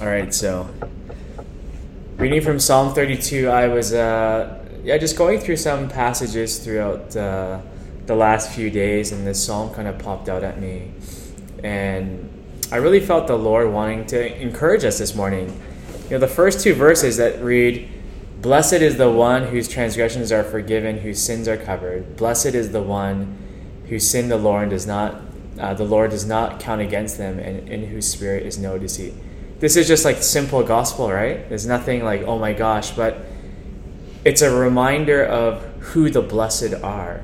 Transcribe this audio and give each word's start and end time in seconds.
All 0.00 0.06
right, 0.06 0.32
so 0.32 0.66
reading 2.16 2.40
from 2.40 2.58
Psalm 2.58 2.94
32, 2.94 3.50
I 3.50 3.68
was 3.68 3.92
uh, 3.92 4.58
yeah 4.82 4.96
just 4.96 5.14
going 5.14 5.40
through 5.40 5.58
some 5.58 5.90
passages 5.90 6.58
throughout 6.58 7.14
uh, 7.14 7.60
the 8.06 8.14
last 8.14 8.50
few 8.50 8.70
days, 8.70 9.12
and 9.12 9.26
this 9.26 9.44
psalm 9.44 9.74
kind 9.74 9.86
of 9.86 9.98
popped 9.98 10.30
out 10.30 10.42
at 10.42 10.58
me, 10.58 10.90
and 11.62 12.30
I 12.72 12.76
really 12.76 13.00
felt 13.00 13.26
the 13.26 13.36
Lord 13.36 13.70
wanting 13.70 14.06
to 14.06 14.40
encourage 14.40 14.84
us 14.84 14.96
this 14.96 15.14
morning. 15.14 15.48
You 16.04 16.12
know, 16.12 16.18
the 16.18 16.28
first 16.28 16.62
two 16.62 16.72
verses 16.72 17.18
that 17.18 17.44
read, 17.44 17.86
"Blessed 18.40 18.80
is 18.80 18.96
the 18.96 19.10
one 19.10 19.48
whose 19.48 19.68
transgressions 19.68 20.32
are 20.32 20.44
forgiven, 20.44 21.00
whose 21.00 21.22
sins 21.22 21.46
are 21.46 21.58
covered. 21.58 22.16
Blessed 22.16 22.54
is 22.54 22.72
the 22.72 22.80
one 22.82 23.36
whose 23.90 24.08
sin 24.08 24.30
the 24.30 24.38
Lord 24.38 24.70
does 24.70 24.86
not." 24.86 25.20
Uh, 25.58 25.74
the 25.74 25.84
Lord 25.84 26.10
does 26.10 26.24
not 26.24 26.58
count 26.58 26.80
against 26.80 27.18
them, 27.18 27.38
and 27.38 27.68
in 27.68 27.88
whose 27.88 28.08
spirit 28.08 28.46
is 28.46 28.56
no 28.56 28.78
deceit 28.78 29.12
this 29.60 29.76
is 29.76 29.86
just 29.86 30.04
like 30.04 30.22
simple 30.22 30.62
gospel, 30.62 31.10
right? 31.10 31.48
There's 31.48 31.66
nothing 31.66 32.02
like, 32.02 32.22
oh 32.22 32.38
my 32.38 32.54
gosh, 32.54 32.90
but 32.90 33.26
it's 34.24 34.42
a 34.42 34.54
reminder 34.54 35.24
of 35.24 35.62
who 35.80 36.10
the 36.10 36.22
blessed 36.22 36.74
are, 36.82 37.22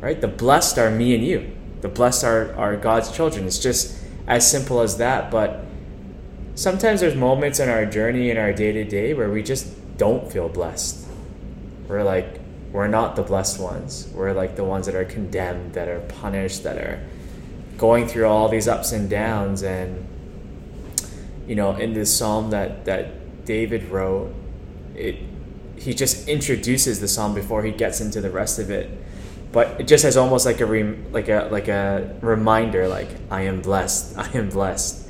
right? 0.00 0.20
The 0.20 0.28
blessed 0.28 0.78
are 0.78 0.90
me 0.90 1.14
and 1.14 1.24
you. 1.24 1.56
The 1.80 1.88
blessed 1.88 2.24
are, 2.24 2.54
are 2.54 2.76
God's 2.76 3.10
children. 3.10 3.46
It's 3.46 3.58
just 3.58 3.98
as 4.26 4.48
simple 4.48 4.80
as 4.80 4.98
that. 4.98 5.30
But 5.30 5.64
sometimes 6.54 7.00
there's 7.00 7.14
moments 7.14 7.60
in 7.60 7.68
our 7.68 7.86
journey, 7.86 8.30
in 8.30 8.36
our 8.36 8.52
day 8.52 8.72
to 8.72 8.84
day, 8.84 9.14
where 9.14 9.30
we 9.30 9.42
just 9.42 9.96
don't 9.96 10.30
feel 10.30 10.48
blessed. 10.48 11.06
We're 11.88 12.02
like, 12.02 12.40
we're 12.72 12.88
not 12.88 13.16
the 13.16 13.22
blessed 13.22 13.60
ones. 13.60 14.08
We're 14.12 14.32
like 14.32 14.56
the 14.56 14.64
ones 14.64 14.86
that 14.86 14.94
are 14.94 15.04
condemned, 15.04 15.74
that 15.74 15.88
are 15.88 16.00
punished, 16.00 16.64
that 16.64 16.76
are 16.76 17.02
going 17.78 18.06
through 18.06 18.26
all 18.26 18.48
these 18.48 18.68
ups 18.68 18.92
and 18.92 19.08
downs. 19.08 19.62
And 19.62 20.07
you 21.48 21.56
know, 21.56 21.74
in 21.74 21.94
this 21.94 22.16
psalm 22.16 22.50
that 22.50 22.84
that 22.84 23.44
David 23.44 23.88
wrote, 23.88 24.32
it 24.94 25.16
he 25.76 25.94
just 25.94 26.28
introduces 26.28 27.00
the 27.00 27.08
psalm 27.08 27.34
before 27.34 27.62
he 27.62 27.70
gets 27.70 28.00
into 28.00 28.20
the 28.20 28.30
rest 28.30 28.58
of 28.58 28.70
it. 28.70 28.90
But 29.50 29.80
it 29.80 29.88
just 29.88 30.04
as 30.04 30.16
almost 30.16 30.44
like 30.44 30.60
a 30.60 30.66
like 31.10 31.28
a 31.28 31.48
like 31.50 31.68
a 31.68 32.16
reminder, 32.20 32.86
like 32.86 33.08
I 33.30 33.42
am 33.42 33.62
blessed, 33.62 34.18
I 34.24 34.28
am 34.36 34.50
blessed, 34.50 35.08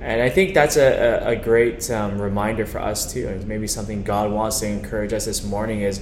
and 0.00 0.22
I 0.22 0.28
think 0.28 0.54
that's 0.54 0.76
a, 0.76 1.24
a, 1.26 1.30
a 1.30 1.36
great 1.36 1.90
um, 1.90 2.20
reminder 2.20 2.64
for 2.64 2.78
us 2.78 3.12
too. 3.12 3.26
And 3.26 3.46
maybe 3.48 3.66
something 3.66 4.04
God 4.04 4.30
wants 4.30 4.60
to 4.60 4.66
encourage 4.66 5.12
us 5.12 5.24
this 5.24 5.44
morning 5.44 5.80
is, 5.80 6.00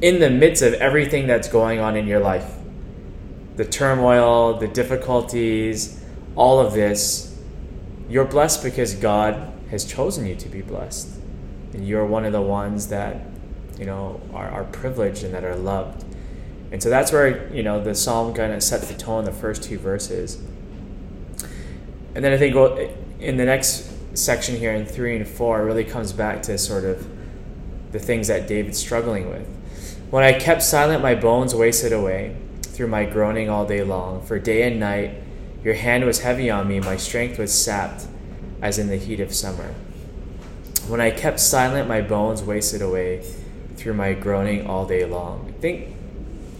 in 0.00 0.20
the 0.20 0.30
midst 0.30 0.62
of 0.62 0.72
everything 0.74 1.26
that's 1.26 1.48
going 1.48 1.80
on 1.80 1.96
in 1.96 2.06
your 2.06 2.20
life, 2.20 2.50
the 3.56 3.66
turmoil, 3.66 4.54
the 4.58 4.68
difficulties, 4.68 6.02
all 6.34 6.60
of 6.60 6.72
this, 6.72 7.31
you're 8.12 8.26
blessed 8.26 8.62
because 8.62 8.94
God 8.94 9.50
has 9.70 9.86
chosen 9.86 10.26
you 10.26 10.36
to 10.36 10.48
be 10.50 10.60
blessed. 10.60 11.08
And 11.72 11.88
you're 11.88 12.04
one 12.04 12.26
of 12.26 12.32
the 12.32 12.42
ones 12.42 12.88
that, 12.88 13.22
you 13.78 13.86
know, 13.86 14.20
are, 14.34 14.50
are 14.50 14.64
privileged 14.64 15.24
and 15.24 15.32
that 15.32 15.44
are 15.44 15.56
loved. 15.56 16.04
And 16.70 16.82
so 16.82 16.90
that's 16.90 17.10
where, 17.10 17.50
you 17.54 17.62
know, 17.62 17.82
the 17.82 17.94
psalm 17.94 18.34
kind 18.34 18.52
of 18.52 18.62
sets 18.62 18.86
the 18.88 18.94
tone, 18.94 19.24
the 19.24 19.32
first 19.32 19.62
two 19.62 19.78
verses. 19.78 20.42
And 22.14 22.22
then 22.22 22.34
I 22.34 22.36
think 22.36 22.54
in 23.18 23.38
the 23.38 23.46
next 23.46 23.90
section 24.12 24.56
here 24.56 24.74
in 24.74 24.84
three 24.84 25.16
and 25.16 25.26
four, 25.26 25.62
it 25.62 25.64
really 25.64 25.84
comes 25.84 26.12
back 26.12 26.42
to 26.42 26.58
sort 26.58 26.84
of 26.84 27.08
the 27.92 27.98
things 27.98 28.28
that 28.28 28.46
David's 28.46 28.78
struggling 28.78 29.30
with. 29.30 29.48
When 30.10 30.22
I 30.22 30.34
kept 30.34 30.62
silent, 30.62 31.02
my 31.02 31.14
bones 31.14 31.54
wasted 31.54 31.94
away 31.94 32.36
through 32.60 32.88
my 32.88 33.06
groaning 33.06 33.48
all 33.48 33.64
day 33.64 33.82
long. 33.82 34.20
For 34.20 34.38
day 34.38 34.64
and 34.64 34.78
night, 34.78 35.14
your 35.64 35.74
hand 35.74 36.04
was 36.04 36.20
heavy 36.20 36.50
on 36.50 36.68
me, 36.68 36.80
my 36.80 36.96
strength 36.96 37.38
was 37.38 37.52
sapped 37.52 38.06
as 38.60 38.78
in 38.78 38.88
the 38.88 38.96
heat 38.96 39.20
of 39.20 39.34
summer. 39.34 39.74
When 40.88 41.00
I 41.00 41.10
kept 41.10 41.40
silent, 41.40 41.88
my 41.88 42.00
bones 42.00 42.42
wasted 42.42 42.82
away 42.82 43.24
through 43.76 43.94
my 43.94 44.12
groaning 44.12 44.66
all 44.66 44.86
day 44.86 45.04
long. 45.04 45.46
I 45.48 45.60
think, 45.60 45.94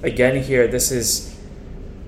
again, 0.03 0.43
here, 0.43 0.69
this 0.69 0.91
is 0.91 1.39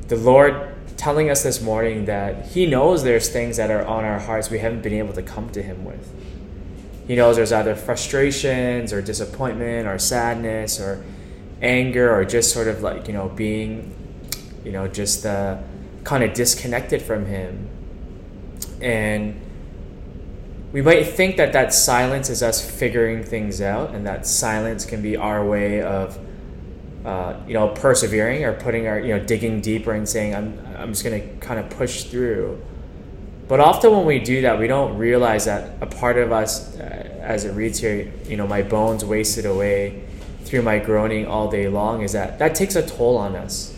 the 0.09 0.16
Lord 0.16 0.75
telling 0.97 1.31
us 1.31 1.43
this 1.43 1.60
morning 1.60 2.04
that 2.04 2.47
He 2.47 2.66
knows 2.66 3.03
there's 3.03 3.28
things 3.28 3.56
that 3.56 3.71
are 3.71 3.84
on 3.84 4.04
our 4.04 4.19
hearts 4.19 4.50
we 4.50 4.59
haven't 4.59 4.83
been 4.83 4.93
able 4.93 5.12
to 5.15 5.22
come 5.22 5.50
to 5.50 5.62
Him 5.62 5.84
with. 5.84 6.12
He 7.06 7.16
knows 7.16 7.37
there's 7.37 7.53
either 7.53 7.75
frustrations 7.75 8.93
or 8.93 9.03
disappointment 9.03 9.87
or 9.87 9.99
sadness 9.99 10.81
or 10.81 11.04
anger 11.60 12.15
or 12.15 12.25
just 12.25 12.53
sort 12.53 12.69
of 12.69 12.83
like, 12.83 13.09
you 13.09 13.12
know, 13.12 13.28
being, 13.28 13.94
you 14.65 14.72
know, 14.72 14.88
just 14.88 15.27
uh, 15.27 15.59
kind 16.04 16.22
of 16.22 16.34
disconnected 16.34 17.03
from 17.03 17.26
Him. 17.26 17.69
And 18.81 19.41
we 20.72 20.82
might 20.82 21.04
think 21.04 21.37
that 21.37 21.53
that 21.53 21.72
silence 21.72 22.28
is 22.28 22.42
us 22.42 22.69
figuring 22.69 23.22
things 23.22 23.60
out, 23.60 23.94
and 23.94 24.06
that 24.06 24.26
silence 24.26 24.84
can 24.84 25.00
be 25.03 25.16
our 25.16 25.44
way 25.44 25.82
of, 25.82 26.19
uh, 27.04 27.37
you 27.47 27.54
know, 27.54 27.69
persevering 27.69 28.44
or 28.44 28.53
putting 28.53 28.87
our, 28.87 29.00
you 29.00 29.16
know, 29.16 29.25
digging 29.25 29.60
deeper 29.60 29.92
and 29.92 30.09
saying, 30.09 30.34
I'm, 30.34 30.59
I'm 30.76 30.88
just 30.91 31.04
going 31.04 31.20
to 31.20 31.37
kind 31.37 31.59
of 31.59 31.70
push 31.70 32.04
through. 32.04 32.60
But 33.47 33.60
often 33.60 33.92
when 33.92 34.06
we 34.06 34.19
do 34.19 34.42
that, 34.42 34.59
we 34.59 34.66
don't 34.66 34.97
realize 34.98 35.44
that 35.44 35.81
a 35.81 35.86
part 35.86 36.19
of 36.19 36.32
us, 36.32 36.76
uh, 36.78 36.82
as 37.21 37.44
it 37.44 37.53
reads 37.53 37.78
here, 37.78 38.12
you 38.26 38.36
know, 38.36 38.47
my 38.47 38.62
bones 38.62 39.04
wasted 39.04 39.47
away 39.47 40.03
through 40.44 40.62
my 40.62 40.78
groaning 40.78 41.26
all 41.26 41.50
day 41.50 41.69
long, 41.69 42.03
is 42.03 42.12
that 42.12 42.38
that 42.38 42.54
takes 42.54 42.75
a 42.75 42.84
toll 42.84 43.16
on 43.16 43.36
us 43.36 43.73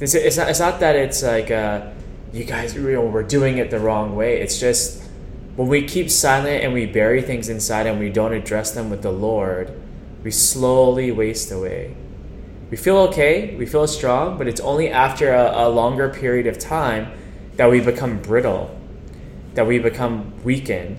it's, 0.00 0.14
it's 0.14 0.36
not. 0.36 0.48
It's 0.48 0.60
not 0.60 0.80
that 0.80 0.96
it's 0.96 1.22
like 1.22 1.50
uh, 1.50 1.90
you 2.32 2.44
guys. 2.44 2.74
You 2.74 2.92
know, 2.92 3.06
we're 3.06 3.22
doing 3.22 3.58
it 3.58 3.70
the 3.70 3.80
wrong 3.80 4.14
way. 4.14 4.40
It's 4.40 4.58
just 4.58 5.02
when 5.56 5.68
we 5.68 5.82
keep 5.82 6.08
silent 6.08 6.62
and 6.62 6.72
we 6.72 6.86
bury 6.86 7.20
things 7.20 7.48
inside 7.48 7.86
and 7.86 7.98
we 7.98 8.10
don't 8.10 8.32
address 8.32 8.70
them 8.70 8.90
with 8.90 9.02
the 9.02 9.10
Lord, 9.10 9.72
we 10.22 10.30
slowly 10.30 11.10
waste 11.10 11.50
away. 11.50 11.96
We 12.70 12.76
feel 12.76 12.98
okay, 13.08 13.56
we 13.56 13.66
feel 13.66 13.86
strong, 13.88 14.38
but 14.38 14.46
it's 14.46 14.60
only 14.60 14.90
after 14.90 15.32
a, 15.32 15.66
a 15.66 15.68
longer 15.68 16.10
period 16.10 16.46
of 16.46 16.58
time 16.58 17.10
that 17.56 17.70
we 17.70 17.80
become 17.80 18.22
brittle, 18.22 18.78
that 19.54 19.66
we 19.66 19.80
become 19.80 20.32
weakened, 20.44 20.96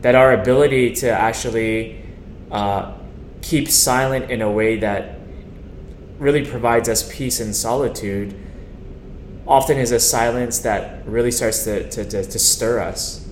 that 0.00 0.14
our 0.14 0.32
ability 0.32 0.94
to 0.94 1.10
actually 1.10 2.02
uh, 2.50 2.94
keep 3.42 3.68
silent 3.68 4.30
in 4.30 4.40
a 4.40 4.50
way 4.50 4.78
that 4.78 5.17
really 6.18 6.44
provides 6.44 6.88
us 6.88 7.08
peace 7.12 7.40
and 7.40 7.54
solitude 7.54 8.34
often 9.48 9.78
is 9.78 9.92
a 9.92 10.00
silence 10.00 10.58
that 10.60 11.06
really 11.06 11.30
starts 11.30 11.64
to, 11.64 11.88
to, 11.88 12.04
to, 12.04 12.22
to, 12.22 12.38
stir 12.38 12.80
us. 12.80 13.26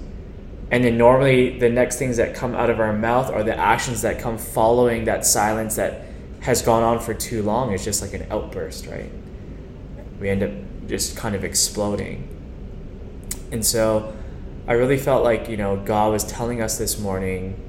And 0.71 0.83
then 0.83 0.97
normally 0.97 1.59
the 1.59 1.69
next 1.69 1.99
things 1.99 2.17
that 2.17 2.35
come 2.35 2.55
out 2.55 2.71
of 2.71 2.81
our 2.81 2.93
mouth 2.93 3.31
are 3.31 3.43
the 3.43 3.57
actions 3.57 4.01
that 4.03 4.19
come 4.19 4.39
following 4.39 5.05
that 5.05 5.27
silence 5.27 5.77
that 5.77 6.07
has 6.41 6.63
gone 6.63 6.83
on 6.83 7.01
for 7.01 7.13
too 7.13 7.43
long. 7.43 7.73
It's 7.73 7.85
just 7.85 8.01
like 8.01 8.15
an 8.15 8.27
outburst, 8.31 8.87
right? 8.87 9.11
We 10.19 10.31
end 10.31 10.43
up 10.43 10.51
just 10.89 11.17
kind 11.17 11.35
of 11.35 11.45
exploding. 11.45 12.29
And 13.53 13.65
so 13.65 14.17
I 14.67 14.73
really 14.73 14.97
felt 14.97 15.23
like, 15.23 15.49
you 15.49 15.57
know, 15.59 15.77
God 15.77 16.13
was 16.13 16.25
telling 16.25 16.63
us 16.63 16.79
this 16.79 16.99
morning, 16.99 17.63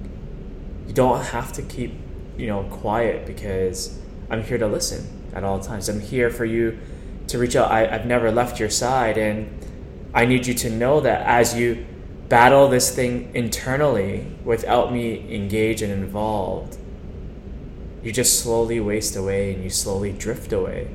you 0.87 0.93
don't 0.93 1.21
have 1.21 1.51
to 1.53 1.61
keep, 1.61 1.93
you 2.37 2.47
know, 2.47 2.63
quiet 2.63 3.25
because 3.25 3.99
I'm 4.29 4.43
here 4.43 4.57
to 4.57 4.67
listen 4.67 5.29
at 5.33 5.43
all 5.43 5.59
times. 5.59 5.89
I'm 5.89 6.01
here 6.01 6.29
for 6.29 6.45
you 6.45 6.79
to 7.27 7.37
reach 7.37 7.55
out. 7.55 7.71
I, 7.71 7.87
I've 7.87 8.05
never 8.05 8.31
left 8.31 8.59
your 8.59 8.69
side, 8.69 9.17
and 9.17 9.49
I 10.13 10.25
need 10.25 10.47
you 10.47 10.53
to 10.55 10.69
know 10.69 10.99
that 11.01 11.25
as 11.25 11.55
you 11.55 11.85
battle 12.27 12.67
this 12.67 12.93
thing 12.93 13.31
internally 13.33 14.27
without 14.43 14.91
me 14.91 15.33
engaged 15.33 15.81
and 15.81 15.93
involved, 15.93 16.77
you 18.03 18.11
just 18.11 18.41
slowly 18.41 18.79
waste 18.79 19.15
away 19.15 19.53
and 19.53 19.63
you 19.63 19.69
slowly 19.69 20.11
drift 20.11 20.51
away. 20.51 20.87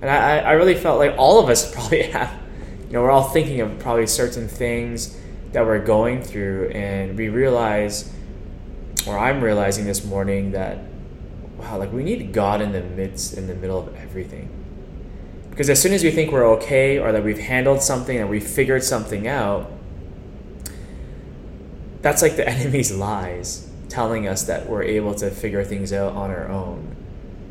And 0.00 0.10
I, 0.10 0.38
I 0.38 0.52
really 0.52 0.74
felt 0.74 0.98
like 0.98 1.14
all 1.16 1.38
of 1.38 1.48
us 1.48 1.72
probably 1.74 2.02
have, 2.02 2.32
you 2.86 2.94
know, 2.94 3.02
we're 3.02 3.10
all 3.10 3.28
thinking 3.28 3.60
of 3.60 3.78
probably 3.78 4.06
certain 4.06 4.48
things 4.48 5.16
that 5.52 5.64
we're 5.64 5.84
going 5.84 6.22
through, 6.22 6.70
and 6.70 7.16
we 7.16 7.28
realize, 7.28 8.10
or 9.06 9.18
I'm 9.18 9.42
realizing 9.42 9.84
this 9.84 10.02
morning 10.04 10.52
that 10.52 10.78
wow, 11.62 11.78
like 11.78 11.92
we 11.92 12.02
need 12.02 12.32
God 12.32 12.60
in 12.60 12.72
the 12.72 12.82
midst, 12.82 13.34
in 13.34 13.46
the 13.46 13.54
middle 13.54 13.78
of 13.78 13.94
everything. 13.96 14.50
Because 15.50 15.70
as 15.70 15.80
soon 15.80 15.92
as 15.92 16.02
we 16.02 16.10
think 16.10 16.32
we're 16.32 16.48
okay 16.56 16.98
or 16.98 17.12
that 17.12 17.22
we've 17.22 17.38
handled 17.38 17.82
something 17.82 18.18
and 18.18 18.28
we've 18.28 18.46
figured 18.46 18.82
something 18.82 19.28
out, 19.28 19.70
that's 22.00 22.20
like 22.20 22.36
the 22.36 22.48
enemy's 22.48 22.92
lies 22.92 23.68
telling 23.88 24.26
us 24.26 24.44
that 24.44 24.68
we're 24.68 24.82
able 24.82 25.14
to 25.14 25.30
figure 25.30 25.62
things 25.62 25.92
out 25.92 26.14
on 26.14 26.30
our 26.30 26.48
own. 26.48 26.96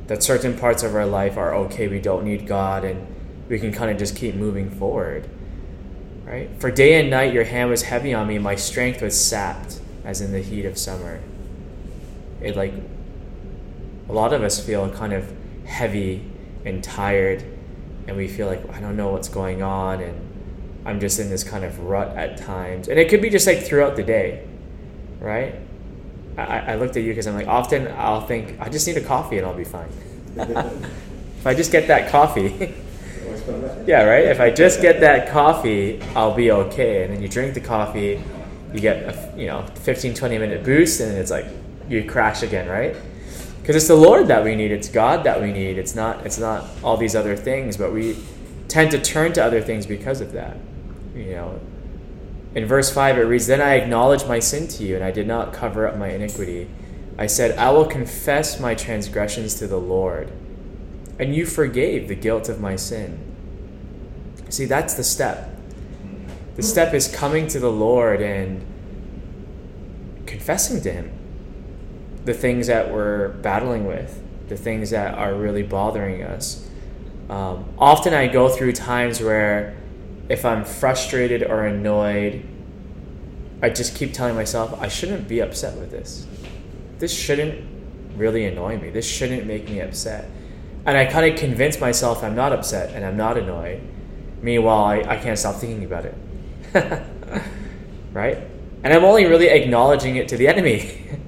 That 0.08 0.24
certain 0.24 0.58
parts 0.58 0.84
of 0.84 0.96
our 0.96 1.06
life 1.06 1.38
are 1.38 1.56
okay, 1.56 1.88
we 1.88 2.02
don't 2.02 2.26
need 2.26 2.48
God, 2.48 2.84
and 2.84 3.08
we 3.48 3.60
can 3.60 3.72
kind 3.72 3.92
of 3.92 3.98
just 3.98 4.16
keep 4.16 4.36
moving 4.36 4.70
forward. 4.70 5.30
Right? 6.26 6.50
For 6.60 6.72
day 6.72 7.00
and 7.00 7.10
night 7.10 7.34
your 7.34 7.44
hand 7.44 7.70
was 7.70 7.84
heavy 7.84 8.14
on 8.14 8.28
me, 8.28 8.40
my 8.40 8.56
strength 8.56 9.02
was 9.02 9.18
sapped 9.18 9.80
as 10.04 10.20
in 10.20 10.32
the 10.32 10.42
heat 10.42 10.66
of 10.66 10.78
summer. 10.78 11.22
It 12.42 12.56
like 12.56 12.74
a 14.10 14.14
lot 14.14 14.34
of 14.34 14.44
us 14.44 14.64
feel 14.64 14.90
kind 14.90 15.14
of 15.14 15.32
heavy 15.66 16.26
and 16.66 16.84
tired 16.84 17.44
and 18.08 18.18
we 18.18 18.28
feel 18.28 18.48
like 18.48 18.68
I 18.74 18.80
don't 18.80 18.98
know 18.98 19.10
what's 19.10 19.30
going 19.30 19.62
on 19.62 20.02
and 20.02 20.32
I'm 20.86 21.00
just 21.00 21.20
in 21.20 21.30
this 21.30 21.44
kind 21.44 21.64
of 21.64 21.80
rut 21.80 22.16
at 22.18 22.38
times. 22.38 22.88
And 22.88 23.00
it 23.00 23.10
could 23.10 23.22
be 23.22 23.30
just 23.30 23.46
like 23.46 23.60
throughout 23.60 23.96
the 23.96 24.04
day, 24.04 24.46
right? 25.20 25.56
I, 26.38 26.60
I 26.60 26.76
looked 26.76 26.98
at 26.98 27.04
you 27.04 27.10
because 27.10 27.28
I'm 27.28 27.36
like, 27.36 27.48
often 27.48 27.88
I'll 27.98 28.26
think, 28.26 28.60
I 28.60 28.70
just 28.70 28.88
need 28.88 28.98
a 28.98 29.02
coffee 29.02 29.38
and 29.38 29.46
I'll 29.46 29.54
be 29.54 29.64
fine. 29.64 29.90
if 30.36 31.46
I 31.46 31.54
just 31.54 31.72
get 31.72 31.88
that 31.88 32.10
coffee, 32.10 32.74
yeah, 33.86 34.04
right? 34.04 34.26
If 34.26 34.40
I 34.40 34.50
just 34.50 34.82
get 34.82 35.02
that 35.02 35.30
coffee, 35.30 36.02
I'll 36.16 36.36
be 36.36 36.52
okay. 36.52 37.04
And 37.04 37.14
then 37.14 37.22
you 37.22 37.28
drink 37.28 37.54
the 37.54 37.62
coffee, 37.62 38.22
you 38.74 38.80
get 38.80 39.04
a 39.04 39.34
you 39.38 39.48
know 39.48 39.66
15, 39.76 40.14
20 40.14 40.38
minute 40.38 40.64
boost, 40.64 41.02
and 41.02 41.18
it's 41.18 41.32
like 41.32 41.46
you 41.90 42.04
crash 42.06 42.44
again, 42.44 42.68
right? 42.68 42.96
Because 43.62 43.76
it's 43.76 43.88
the 43.88 43.96
Lord 43.96 44.28
that 44.28 44.44
we 44.44 44.56
need, 44.56 44.72
it's 44.72 44.90
God 44.90 45.24
that 45.24 45.40
we 45.40 45.52
need. 45.54 45.78
It's 45.78 45.94
not 45.94 46.26
it's 46.26 46.40
not 46.40 46.66
all 46.84 46.98
these 46.98 47.16
other 47.16 47.36
things, 47.36 47.78
but 47.78 47.94
we 47.94 48.18
tend 48.68 48.92
to 48.92 49.00
turn 49.00 49.34
to 49.34 49.44
other 49.44 49.62
things 49.62 49.86
because 49.86 50.20
of 50.20 50.32
that. 50.32 50.58
You 51.16 51.32
know, 51.32 51.60
in 52.56 52.66
verse 52.66 52.92
5 52.92 53.20
it 53.20 53.22
reads, 53.22 53.48
Then 53.48 53.62
I 53.62 53.76
acknowledged 53.76 54.28
my 54.28 54.40
sin 54.40 54.68
to 54.70 54.84
you, 54.84 54.96
and 54.96 55.04
I 55.04 55.12
did 55.12 55.28
not 55.28 55.54
cover 55.54 55.88
up 55.88 55.96
my 55.98 56.08
iniquity. 56.08 56.70
I 57.18 57.28
said, 57.28 57.58
I 57.60 57.70
will 57.72 57.86
confess 57.86 58.60
my 58.60 58.74
transgressions 58.74 59.56
to 59.56 59.68
the 59.68 59.80
Lord, 59.80 60.32
and 61.20 61.36
you 61.36 61.46
forgave 61.46 62.08
the 62.08 62.16
guilt 62.16 62.50
of 62.50 62.60
my 62.60 62.76
sin. 62.76 63.20
See, 64.50 64.66
that's 64.66 64.96
the 64.96 65.04
step. 65.04 65.50
The 66.56 66.64
step 66.64 66.94
is 66.94 67.08
coming 67.08 67.48
to 67.48 67.60
the 67.60 67.72
Lord 67.72 68.22
and 68.22 68.66
confessing 70.26 70.82
to 70.82 70.92
Him 70.92 71.21
the 72.26 72.34
things 72.34 72.68
that 72.68 72.92
we're 72.92 73.30
battling 73.30 73.86
with, 73.86 74.22
the 74.48 74.58
things 74.58 74.92
that 74.92 75.16
are 75.16 75.34
really 75.34 75.64
bothering 75.64 76.24
us. 76.24 76.68
Um, 77.30 77.66
often 77.78 78.14
I 78.14 78.28
go 78.28 78.50
through 78.50 78.74
times 78.74 79.22
where 79.22 79.78
if 80.30 80.46
I'm 80.46 80.64
frustrated 80.64 81.44
or 81.44 81.66
annoyed, 81.66 82.46
I 83.62 83.70
just 83.70 83.96
keep 83.96 84.14
telling 84.14 84.36
myself, 84.36 84.80
I 84.82 84.88
shouldn't 84.88 85.28
be 85.28 85.40
upset 85.40 85.78
with 85.78 85.92
this. 85.92 86.26
This 87.00 87.18
shouldn't 87.18 87.68
really 88.16 88.46
annoy 88.46 88.78
me. 88.78 88.90
This 88.90 89.08
shouldn't 89.08 89.46
make 89.46 89.70
me 89.70 89.82
upset. 89.82 90.30
And 90.86 90.98
I 90.98 91.06
kind 91.06 91.32
of 91.32 91.40
convince 91.40 91.80
myself 91.80 92.24
I'm 92.24 92.36
not 92.36 92.54
upset 92.54 92.96
and 92.96 93.06
I'm 93.06 93.18
not 93.18 93.38
annoyed. 93.38 93.82
Meanwhile, 94.42 94.84
I, 94.84 94.98
I 95.02 95.18
can't 95.18 95.38
stop 95.38 95.56
thinking 95.56 95.86
about 95.86 96.06
it. 96.06 96.16
right? 98.14 98.40
And 98.84 98.94
I'm 98.94 99.04
only 99.04 99.26
really 99.26 99.48
acknowledging 99.48 100.16
it 100.16 100.28
to 100.30 100.38
the 100.38 100.48
enemy 100.48 101.20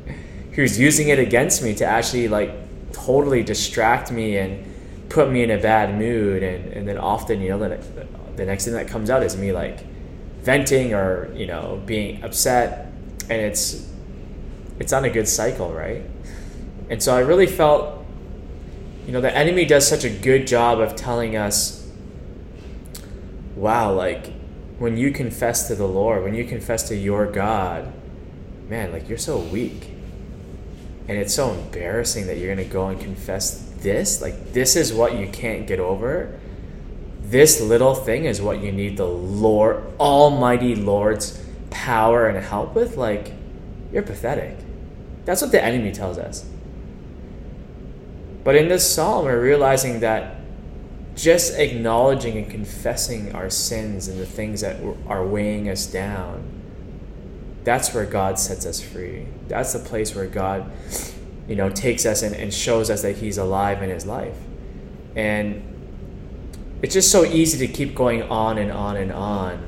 who's 0.54 0.80
using 0.80 1.10
it 1.10 1.20
against 1.20 1.64
me 1.64 1.74
to 1.76 1.86
actually 1.86 2.28
like 2.28 2.52
totally 2.92 3.44
distract 3.44 4.12
me 4.12 4.38
and 4.38 4.72
put 5.10 5.30
me 5.30 5.44
in 5.44 5.52
a 5.52 5.58
bad 5.58 5.98
mood. 5.98 6.44
And, 6.44 6.74
and 6.74 6.88
then 6.88 6.98
often, 6.98 7.42
you 7.42 7.50
know, 7.50 7.60
the, 7.60 8.08
the 8.36 8.46
next 8.46 8.66
thing 8.66 8.74
that 8.74 8.88
comes 8.88 9.10
out 9.10 9.24
is 9.24 9.36
me 9.36 9.52
like 9.52 9.86
venting 10.42 10.94
or, 10.94 11.34
you 11.34 11.46
know, 11.46 11.82
being 11.86 12.24
upset. 12.24 12.92
And 13.30 13.42
it's, 13.42 13.90
it's 14.80 14.94
on 14.94 15.06
a 15.06 15.10
good 15.10 15.28
cycle, 15.28 15.72
right? 15.72 16.04
And 16.90 17.02
so 17.02 17.16
I 17.16 17.20
really 17.20 17.48
felt, 17.48 18.06
you 19.06 19.12
know, 19.12 19.22
the 19.22 19.36
enemy 19.36 19.66
does 19.66 19.88
such 19.88 20.04
a 20.04 20.10
good 20.10 20.48
job 20.48 20.80
of 20.80 20.96
telling 20.96 21.36
us 21.36 21.84
wow, 23.56 23.94
like 23.94 24.34
when 24.78 24.98
you 24.98 25.12
confess 25.12 25.68
to 25.68 25.76
the 25.76 25.88
Lord, 25.88 26.24
when 26.24 26.34
you 26.34 26.44
confess 26.44 26.88
to 26.90 26.96
your 26.96 27.26
God, 27.26 27.92
man, 28.70 28.92
like 28.92 29.08
you're 29.08 29.18
so 29.18 29.40
weak. 29.40 29.90
And 31.08 31.18
it's 31.18 31.34
so 31.34 31.52
embarrassing 31.52 32.28
that 32.28 32.38
you're 32.38 32.56
to 32.56 32.64
go 32.64 32.88
and 32.88 33.00
confess 33.00 33.60
this. 33.80 34.22
Like, 34.22 34.54
this 34.54 34.76
is 34.76 34.94
what 34.94 35.18
you 35.18 35.28
can't 35.28 35.68
get 35.68 35.80
over. 35.80 36.40
This 37.22 37.60
little 37.60 37.96
thing 37.96 38.26
is 38.26 38.42
what 38.42 38.62
you 38.62 38.72
need 38.72 38.98
the 38.98 39.08
Lord, 39.08 39.84
Almighty 40.00 40.76
Lord's 40.76 41.44
power 41.70 42.28
and 42.28 42.44
help 42.44 42.76
with. 42.76 42.96
Like, 42.96 43.34
you're 43.92 44.04
pathetic. 44.04 44.58
That's 45.26 45.42
what 45.42 45.52
the 45.52 45.64
enemy 45.64 45.92
tells 45.92 46.18
us. 46.18 46.46
But 48.44 48.56
in 48.56 48.68
this 48.68 48.90
psalm, 48.90 49.26
we're 49.26 49.42
realizing 49.42 50.02
that 50.02 50.36
just 51.16 51.58
acknowledging 51.58 52.38
and 52.38 52.50
confessing 52.50 53.34
our 53.36 53.50
sins 53.50 54.08
and 54.08 54.20
the 54.20 54.26
things 54.26 54.62
that 54.62 54.82
are 55.08 55.26
weighing 55.26 55.70
us 55.70 55.86
down, 55.86 56.53
that's 57.64 57.94
where 57.94 58.06
God 58.06 58.38
sets 58.38 58.66
us 58.66 58.82
free. 58.82 59.28
That's 59.48 59.74
the 59.74 59.80
place 59.80 60.14
where 60.16 60.28
God, 60.28 60.72
you 61.48 61.56
know, 61.56 61.70
takes 61.70 62.06
us 62.06 62.22
and, 62.22 62.36
and 62.36 62.54
shows 62.54 62.90
us 62.90 63.02
that 63.04 63.18
He's 63.18 63.38
alive 63.38 63.82
in 63.82 63.90
His 63.90 64.06
life. 64.06 64.38
And 65.16 65.64
it's 66.82 66.94
just 66.94 67.12
so 67.12 67.24
easy 67.24 67.66
to 67.66 67.72
keep 67.72 67.96
going 67.96 68.24
on 68.24 68.58
and 68.58 68.72
on 68.72 68.98
and 68.98 69.12
on 69.12 69.66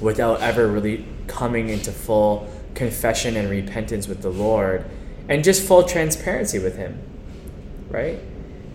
without 0.00 0.40
ever 0.40 0.66
really 0.66 1.06
coming 1.28 1.68
into 1.68 1.92
full 1.92 2.50
confession 2.74 3.36
and 3.36 3.48
repentance 3.48 4.08
with 4.08 4.22
the 4.22 4.30
Lord 4.30 4.84
and 5.28 5.42
just 5.44 5.66
full 5.66 5.84
transparency 5.84 6.58
with 6.58 6.76
Him, 6.76 7.00
right? 7.88 8.18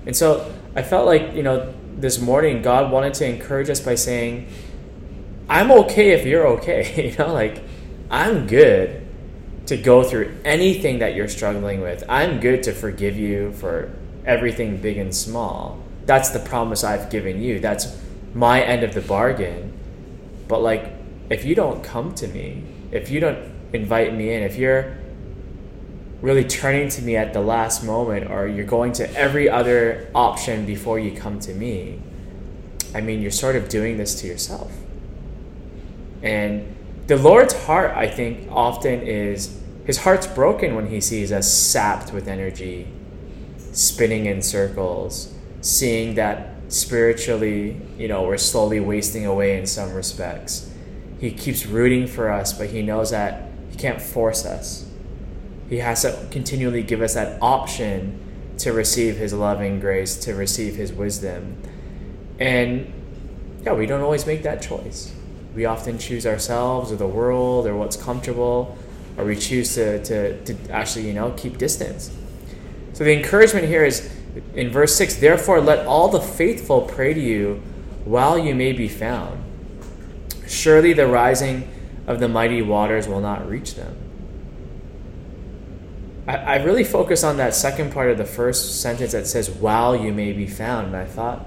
And 0.05 0.15
so 0.15 0.53
I 0.75 0.81
felt 0.81 1.05
like, 1.05 1.33
you 1.33 1.43
know, 1.43 1.73
this 1.97 2.19
morning 2.19 2.61
God 2.61 2.91
wanted 2.91 3.13
to 3.15 3.25
encourage 3.25 3.69
us 3.69 3.79
by 3.79 3.95
saying, 3.95 4.47
I'm 5.49 5.71
okay 5.71 6.11
if 6.11 6.25
you're 6.25 6.47
okay. 6.47 7.09
you 7.11 7.17
know, 7.17 7.33
like 7.33 7.61
I'm 8.11 8.45
good 8.45 9.07
to 9.67 9.77
go 9.77 10.03
through 10.03 10.37
anything 10.43 10.99
that 10.99 11.15
you're 11.15 11.29
struggling 11.29 11.79
with. 11.79 12.03
I'm 12.09 12.41
good 12.41 12.61
to 12.63 12.73
forgive 12.73 13.15
you 13.15 13.53
for 13.53 13.89
everything 14.25 14.77
big 14.77 14.97
and 14.97 15.15
small. 15.15 15.81
That's 16.05 16.29
the 16.29 16.39
promise 16.39 16.83
I've 16.83 17.09
given 17.09 17.41
you. 17.41 17.61
That's 17.61 17.97
my 18.33 18.61
end 18.61 18.83
of 18.83 18.93
the 18.93 19.01
bargain. 19.01 19.71
But 20.49 20.61
like 20.61 20.91
if 21.29 21.45
you 21.45 21.55
don't 21.55 21.81
come 21.81 22.13
to 22.15 22.27
me, 22.27 22.63
if 22.91 23.09
you 23.09 23.21
don't 23.21 23.39
invite 23.71 24.13
me 24.13 24.33
in, 24.33 24.43
if 24.43 24.57
you're 24.57 24.97
really 26.21 26.43
turning 26.43 26.89
to 26.89 27.01
me 27.01 27.15
at 27.15 27.31
the 27.31 27.39
last 27.39 27.81
moment 27.81 28.29
or 28.29 28.45
you're 28.45 28.65
going 28.65 28.91
to 28.91 29.09
every 29.15 29.49
other 29.49 30.11
option 30.13 30.65
before 30.65 30.99
you 30.99 31.15
come 31.15 31.39
to 31.39 31.53
me, 31.53 32.01
I 32.93 32.99
mean, 32.99 33.21
you're 33.21 33.31
sort 33.31 33.55
of 33.55 33.69
doing 33.69 33.95
this 33.95 34.19
to 34.19 34.27
yourself. 34.27 34.71
And 36.21 36.75
the 37.11 37.17
Lord's 37.17 37.53
heart, 37.65 37.91
I 37.91 38.07
think, 38.07 38.49
often 38.51 39.01
is 39.01 39.59
his 39.85 39.97
heart's 39.97 40.27
broken 40.27 40.75
when 40.75 40.87
he 40.87 41.01
sees 41.01 41.31
us 41.31 41.51
sapped 41.51 42.13
with 42.13 42.27
energy, 42.27 42.87
spinning 43.57 44.25
in 44.25 44.41
circles, 44.41 45.33
seeing 45.61 46.15
that 46.15 46.55
spiritually, 46.69 47.81
you 47.97 48.07
know, 48.07 48.23
we're 48.23 48.37
slowly 48.37 48.79
wasting 48.79 49.25
away 49.25 49.57
in 49.57 49.65
some 49.65 49.93
respects. 49.93 50.71
He 51.19 51.31
keeps 51.31 51.65
rooting 51.65 52.07
for 52.07 52.31
us, 52.31 52.53
but 52.53 52.69
he 52.69 52.81
knows 52.81 53.11
that 53.11 53.49
he 53.69 53.77
can't 53.77 54.01
force 54.01 54.45
us 54.45 54.85
he 55.71 55.77
has 55.77 56.01
to 56.01 56.27
continually 56.31 56.83
give 56.83 57.01
us 57.01 57.13
that 57.13 57.41
option 57.41 58.19
to 58.57 58.73
receive 58.73 59.15
His 59.15 59.31
loving 59.33 59.79
grace, 59.79 60.17
to 60.17 60.35
receive 60.35 60.75
His 60.75 60.91
wisdom. 60.91 61.55
And 62.39 62.91
yeah, 63.63 63.71
we 63.71 63.85
don't 63.85 64.01
always 64.01 64.27
make 64.27 64.43
that 64.43 64.61
choice. 64.61 65.15
We 65.55 65.65
often 65.65 65.97
choose 65.97 66.25
ourselves 66.25 66.91
or 66.91 66.95
the 66.95 67.07
world 67.07 67.67
or 67.67 67.75
what's 67.75 67.95
comfortable, 67.95 68.77
or 69.17 69.25
we 69.25 69.35
choose 69.35 69.75
to, 69.75 70.03
to, 70.03 70.43
to 70.45 70.71
actually, 70.71 71.07
you 71.07 71.13
know, 71.13 71.31
keep 71.31 71.57
distance. 71.57 72.15
So 72.93 73.03
the 73.03 73.13
encouragement 73.13 73.67
here 73.67 73.83
is 73.83 74.13
in 74.55 74.69
verse 74.69 74.95
6 74.95 75.15
Therefore, 75.15 75.61
let 75.61 75.85
all 75.85 76.07
the 76.09 76.21
faithful 76.21 76.81
pray 76.81 77.13
to 77.13 77.19
you 77.19 77.61
while 78.05 78.37
you 78.37 78.55
may 78.55 78.71
be 78.71 78.87
found. 78.87 79.43
Surely 80.47 80.93
the 80.93 81.07
rising 81.07 81.69
of 82.07 82.19
the 82.19 82.27
mighty 82.27 82.61
waters 82.61 83.07
will 83.07 83.21
not 83.21 83.47
reach 83.47 83.75
them. 83.75 83.95
I, 86.27 86.35
I 86.35 86.55
really 86.63 86.83
focus 86.83 87.23
on 87.23 87.37
that 87.37 87.53
second 87.55 87.91
part 87.91 88.11
of 88.11 88.17
the 88.17 88.25
first 88.25 88.81
sentence 88.81 89.11
that 89.11 89.27
says, 89.27 89.49
while 89.49 89.95
you 89.95 90.13
may 90.13 90.33
be 90.33 90.47
found. 90.47 90.87
And 90.87 90.95
I 90.95 91.05
thought, 91.05 91.39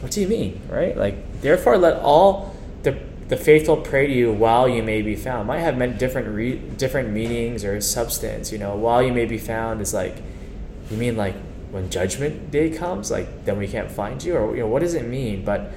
what 0.00 0.10
do 0.12 0.20
you 0.20 0.28
mean, 0.28 0.60
right? 0.68 0.96
Like, 0.96 1.40
therefore, 1.40 1.78
let 1.78 2.00
all 2.00 2.51
the, 3.32 3.42
faithful 3.42 3.76
pray 3.78 4.06
to 4.06 4.12
you 4.12 4.32
while 4.32 4.68
you 4.68 4.82
may 4.82 5.00
be 5.02 5.16
found. 5.16 5.48
Might 5.48 5.60
have 5.60 5.76
meant 5.76 5.98
different 5.98 6.28
re, 6.28 6.56
different 6.56 7.10
meanings 7.10 7.64
or 7.64 7.80
substance. 7.80 8.52
You 8.52 8.58
know, 8.58 8.76
while 8.76 9.02
you 9.02 9.12
may 9.12 9.24
be 9.24 9.38
found 9.38 9.80
is 9.80 9.94
like, 9.94 10.16
you 10.90 10.96
mean 10.96 11.16
like 11.16 11.34
when 11.70 11.88
judgment 11.88 12.50
day 12.50 12.70
comes, 12.70 13.10
like 13.10 13.44
then 13.44 13.56
we 13.58 13.66
can't 13.66 13.90
find 13.90 14.22
you, 14.22 14.36
or 14.36 14.54
you 14.54 14.62
know, 14.62 14.68
what 14.68 14.80
does 14.80 14.94
it 14.94 15.06
mean? 15.06 15.44
But 15.44 15.72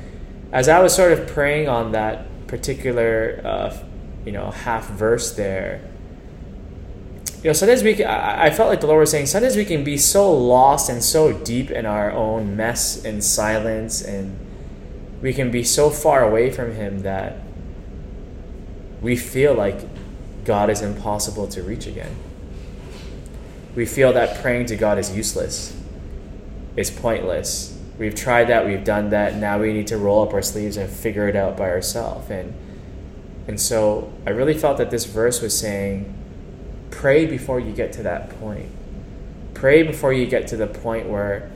as 0.51 0.67
I 0.67 0.81
was 0.81 0.93
sort 0.93 1.13
of 1.13 1.27
praying 1.27 1.69
on 1.69 1.93
that 1.93 2.47
particular, 2.47 3.41
uh, 3.43 3.77
you 4.25 4.31
know, 4.33 4.51
half 4.51 4.89
verse 4.89 5.33
there, 5.33 5.81
you 7.45 7.50
know, 7.50 7.53
sometimes 7.53 7.83
we, 7.83 7.93
can, 7.93 8.07
I 8.07 8.50
felt 8.50 8.69
like 8.69 8.81
the 8.81 8.88
Lord 8.88 9.01
was 9.01 9.12
saying, 9.12 9.27
sometimes 9.27 9.55
we 9.55 9.65
can 9.65 9.83
be 9.83 9.97
so 9.97 10.33
lost 10.33 10.89
and 10.89 11.03
so 11.03 11.31
deep 11.31 11.69
in 11.69 11.85
our 11.85 12.12
own 12.12 12.55
mess 12.57 13.05
and 13.05 13.24
silence, 13.24 14.01
and 14.01 14.38
we 15.21 15.31
can 15.31 15.51
be 15.51 15.63
so 15.63 15.91
far 15.91 16.27
away 16.27 16.50
from 16.50 16.74
Him 16.74 17.01
that 17.01 17.44
we 19.05 19.15
feel 19.15 19.53
like 19.53 19.81
God 20.45 20.71
is 20.71 20.81
impossible 20.81 21.47
to 21.50 21.62
reach 21.62 21.85
again. 21.85 22.15
We 23.75 23.85
feel 23.85 24.12
that 24.13 24.41
praying 24.41 24.65
to 24.67 24.75
God 24.75 24.97
is 24.97 25.15
useless, 25.15 25.79
is 26.75 26.89
pointless, 26.89 27.79
we've 28.00 28.15
tried 28.15 28.45
that, 28.45 28.65
we've 28.65 28.83
done 28.83 29.12
that. 29.12 29.35
Now 29.35 29.59
we 29.59 29.74
need 29.74 29.85
to 29.88 29.97
roll 30.00 30.27
up 30.27 30.33
our 30.33 30.41
sleeves 30.41 30.75
and 30.75 30.89
figure 30.89 31.27
it 31.27 31.35
out 31.35 31.55
by 31.55 31.69
ourselves. 31.69 32.31
And 32.31 32.55
and 33.47 33.62
so 33.62 34.12
I 34.25 34.31
really 34.31 34.55
felt 34.55 34.79
that 34.79 34.89
this 34.89 35.05
verse 35.05 35.39
was 35.39 35.55
saying, 35.55 36.12
pray 36.89 37.27
before 37.27 37.59
you 37.59 37.74
get 37.74 37.93
to 37.93 38.03
that 38.03 38.31
point. 38.39 38.71
Pray 39.53 39.83
before 39.83 40.13
you 40.13 40.25
get 40.25 40.47
to 40.47 40.57
the 40.57 40.65
point 40.65 41.07
where 41.07 41.51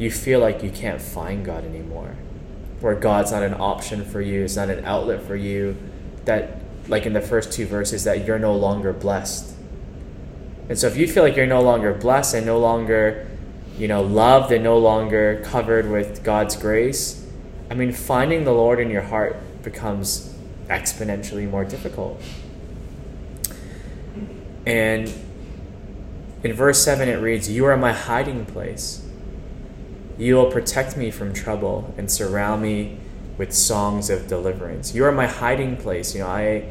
you 0.00 0.10
feel 0.10 0.40
like 0.40 0.64
you 0.64 0.70
can't 0.70 1.00
find 1.00 1.46
God 1.46 1.64
anymore, 1.64 2.16
where 2.80 2.96
God's 2.96 3.30
not 3.30 3.44
an 3.44 3.54
option 3.54 4.04
for 4.04 4.20
you, 4.20 4.42
it's 4.42 4.56
not 4.56 4.68
an 4.68 4.84
outlet 4.84 5.22
for 5.22 5.36
you, 5.36 5.76
that, 6.24 6.57
like 6.88 7.06
in 7.06 7.12
the 7.12 7.20
first 7.20 7.52
two 7.52 7.66
verses, 7.66 8.04
that 8.04 8.26
you're 8.26 8.38
no 8.38 8.54
longer 8.54 8.92
blessed. 8.92 9.54
And 10.68 10.78
so 10.78 10.86
if 10.86 10.96
you 10.96 11.06
feel 11.08 11.22
like 11.22 11.36
you're 11.36 11.46
no 11.46 11.62
longer 11.62 11.94
blessed 11.94 12.34
and 12.34 12.46
no 12.46 12.58
longer, 12.58 13.26
you 13.78 13.88
know, 13.88 14.02
loved 14.02 14.52
and 14.52 14.62
no 14.62 14.78
longer 14.78 15.42
covered 15.44 15.90
with 15.90 16.22
God's 16.24 16.56
grace, 16.56 17.26
I 17.70 17.74
mean, 17.74 17.92
finding 17.92 18.44
the 18.44 18.52
Lord 18.52 18.80
in 18.80 18.90
your 18.90 19.02
heart 19.02 19.36
becomes 19.62 20.34
exponentially 20.68 21.48
more 21.48 21.64
difficult. 21.64 22.20
And 24.66 25.12
in 26.42 26.52
verse 26.52 26.82
7, 26.82 27.08
it 27.08 27.16
reads, 27.16 27.50
You 27.50 27.64
are 27.66 27.76
my 27.76 27.92
hiding 27.92 28.44
place. 28.46 29.04
You 30.18 30.34
will 30.34 30.50
protect 30.50 30.96
me 30.96 31.10
from 31.10 31.32
trouble 31.32 31.94
and 31.96 32.10
surround 32.10 32.62
me 32.62 32.98
with 33.38 33.52
songs 33.52 34.10
of 34.10 34.26
deliverance. 34.26 34.94
You 34.94 35.04
are 35.04 35.12
my 35.12 35.26
hiding 35.26 35.76
place. 35.76 36.14
You 36.14 36.22
know, 36.22 36.28
I, 36.28 36.64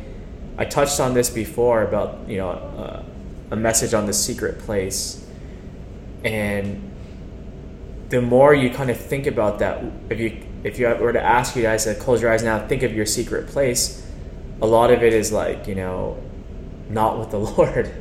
I 0.58 0.66
touched 0.66 1.00
on 1.00 1.14
this 1.14 1.30
before 1.30 1.84
about, 1.84 2.28
you 2.28 2.38
know, 2.38 2.50
uh, 2.50 3.04
a 3.52 3.56
message 3.56 3.94
on 3.94 4.06
the 4.06 4.14
secret 4.14 4.60
place. 4.60 5.26
And 6.24 6.92
the 8.10 8.22
more 8.22 8.54
you 8.54 8.70
kind 8.70 8.90
of 8.90 8.98
think 8.98 9.28
about 9.28 9.60
that, 9.60 9.84
if 10.10 10.20
you 10.20 10.44
if 10.64 10.80
you 10.80 10.88
were 10.88 11.14
to 11.14 11.22
ask 11.22 11.56
you 11.56 11.62
guys 11.62 11.84
to 11.86 11.96
close 11.96 12.22
your 12.22 12.32
eyes 12.32 12.44
now, 12.44 12.66
think 12.68 12.84
of 12.84 12.94
your 12.94 13.06
secret 13.06 13.48
place, 13.48 14.06
a 14.62 14.68
lot 14.68 14.92
of 14.92 15.04
it 15.04 15.14
is 15.14 15.32
like, 15.32 15.68
you 15.68 15.76
know, 15.76 16.22
not 16.90 17.20
with 17.20 17.32
the 17.32 17.40
Lord. 17.58 17.92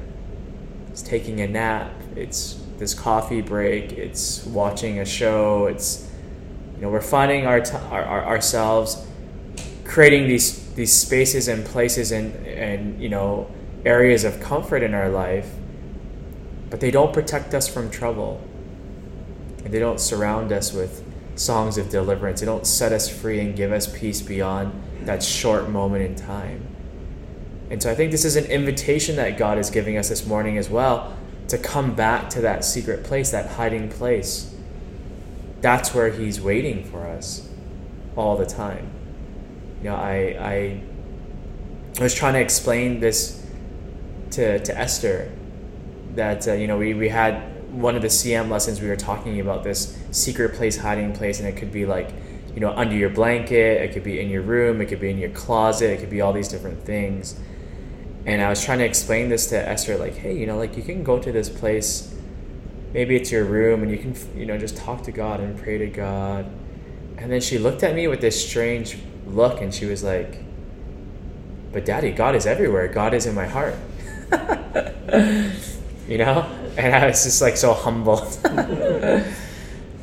It's 0.91 1.03
taking 1.03 1.41
a 1.41 1.47
nap, 1.47 1.93
it's 2.17 2.61
this 2.79 2.95
coffee 2.95 3.43
break, 3.43 3.93
it's 3.93 4.45
watching 4.47 5.01
a 5.01 5.05
show, 5.05 5.67
it's, 5.67 6.11
you 6.77 6.83
know, 6.83 6.89
we're 6.89 7.01
finding 7.01 7.47
our, 7.47 7.61
t- 7.61 7.77
our, 7.91 8.03
our 8.03 8.25
ourselves 8.25 9.07
creating 9.85 10.29
these, 10.29 10.66
these 10.77 10.93
spaces 10.93 11.49
and 11.49 11.65
places 11.65 12.13
and, 12.13 12.35
and, 12.47 13.03
you 13.03 13.09
know, 13.09 13.51
areas 13.85 14.25
of 14.25 14.39
comfort 14.41 14.83
in 14.83 14.95
our 14.95 15.09
life, 15.09 15.51
but 16.71 16.81
they 16.81 16.91
don't 16.91 17.13
protect 17.13 17.55
us 17.55 17.67
from 17.67 17.91
trouble. 17.91 18.47
And 19.65 19.73
they 19.73 19.79
don't 19.79 19.99
surround 19.99 20.53
us 20.53 20.73
with 20.73 21.03
songs 21.35 21.79
of 21.79 21.89
deliverance. 21.89 22.41
They 22.41 22.47
don't 22.47 22.67
set 22.67 22.93
us 22.93 23.09
free 23.09 23.41
and 23.41 23.57
give 23.57 23.73
us 23.73 23.87
peace 23.99 24.21
beyond 24.21 24.83
that 25.07 25.23
short 25.23 25.69
moment 25.69 26.05
in 26.05 26.15
time. 26.15 26.67
And 27.71 27.83
so 27.83 27.91
I 27.91 27.95
think 27.95 28.13
this 28.13 28.25
is 28.25 28.37
an 28.37 28.45
invitation 28.45 29.17
that 29.17 29.39
God 29.39 29.59
is 29.59 29.71
giving 29.71 29.97
us 29.97 30.09
this 30.09 30.27
morning 30.27 30.59
as 30.59 30.69
well 30.69 31.17
to 31.49 31.59
come 31.59 31.95
back 31.95 32.29
to 32.31 32.41
that 32.43 32.65
secret 32.65 33.03
place, 33.03 33.31
that 33.31 33.53
hiding 33.53 33.89
place. 33.89 34.55
That's 35.63 35.95
where 35.95 36.11
He's 36.11 36.41
waiting 36.41 36.85
for 36.85 37.07
us 37.07 37.49
all 38.15 38.37
the 38.37 38.47
time. 38.47 38.91
You 39.87 39.93
know, 39.93 39.99
I, 39.99 40.81
I, 42.01 42.03
was 42.03 42.13
trying 42.13 42.33
to 42.33 42.41
explain 42.41 42.99
this 42.99 43.47
to, 44.33 44.59
to 44.59 44.77
Esther 44.77 45.31
that, 46.17 46.49
uh, 46.49 46.55
you 46.55 46.67
know, 46.67 46.77
we, 46.77 46.93
we 46.95 47.09
had 47.09 47.73
one 47.73 47.95
of 47.95 48.03
the 48.03 48.09
CM 48.09 48.51
lessons 48.51 48.81
we 48.81 48.89
were 48.89 48.97
talking 48.97 49.39
about 49.39 49.63
this 49.63 49.97
secret 50.11 50.55
place, 50.55 50.77
hiding 50.77 51.13
place, 51.13 51.39
and 51.39 51.49
it 51.49 51.57
could 51.57 51.71
be 51.71 51.87
like, 51.87 52.11
you 52.53 52.59
know, 52.59 52.73
under 52.73 52.97
your 52.97 53.11
blanket, 53.11 53.81
it 53.81 53.93
could 53.93 54.03
be 54.03 54.19
in 54.19 54.29
your 54.29 54.43
room, 54.43 54.81
it 54.81 54.87
could 54.87 54.99
be 54.99 55.09
in 55.09 55.19
your 55.19 55.31
closet, 55.31 55.91
it 55.91 56.01
could 56.01 56.11
be 56.11 56.21
all 56.21 56.33
these 56.33 56.49
different 56.49 56.85
things. 56.85 57.39
And 58.25 58.43
I 58.43 58.49
was 58.49 58.65
trying 58.65 58.81
to 58.81 58.85
explain 58.85 59.29
this 59.29 59.47
to 59.51 59.69
Esther, 59.69 59.97
like, 59.99 60.17
hey, 60.17 60.37
you 60.37 60.49
know, 60.49 60.59
like 60.59 60.77
you 60.77 60.83
can 60.83 61.05
go 61.05 61.21
to 61.21 61.31
this 61.31 61.49
place, 61.49 62.13
maybe 62.93 63.15
it's 63.15 63.31
your 63.31 63.45
room, 63.45 63.85
and 63.85 63.93
you 63.93 63.99
can, 63.99 64.17
you 64.37 64.47
know, 64.47 64.59
just 64.59 64.77
talk 64.77 65.05
to 65.05 65.13
God 65.13 65.39
and 65.39 65.57
pray 65.57 65.79
to 65.79 65.87
God. 65.87 66.45
And 67.19 67.31
then 67.31 67.41
she 67.41 67.57
looked 67.57 67.85
at 67.85 67.95
me 67.95 68.09
with 68.09 68.21
this 68.21 68.49
strange 68.49 68.99
look, 69.27 69.61
and 69.61 69.75
she 69.75 69.87
was 69.87 70.03
like, 70.03 70.39
but 71.73 71.85
daddy, 71.85 72.11
God 72.11 72.35
is 72.35 72.47
everywhere. 72.47 72.89
God 72.89 73.15
is 73.15 73.27
in 73.27 73.35
my 73.35 73.47
heart. 73.47 73.75
you 76.09 76.19
know? 76.19 76.47
and 76.77 76.95
I 76.95 77.07
was 77.07 77.25
just 77.25 77.41
like 77.41 77.57
so 77.57 77.73
humbled. 77.73 78.39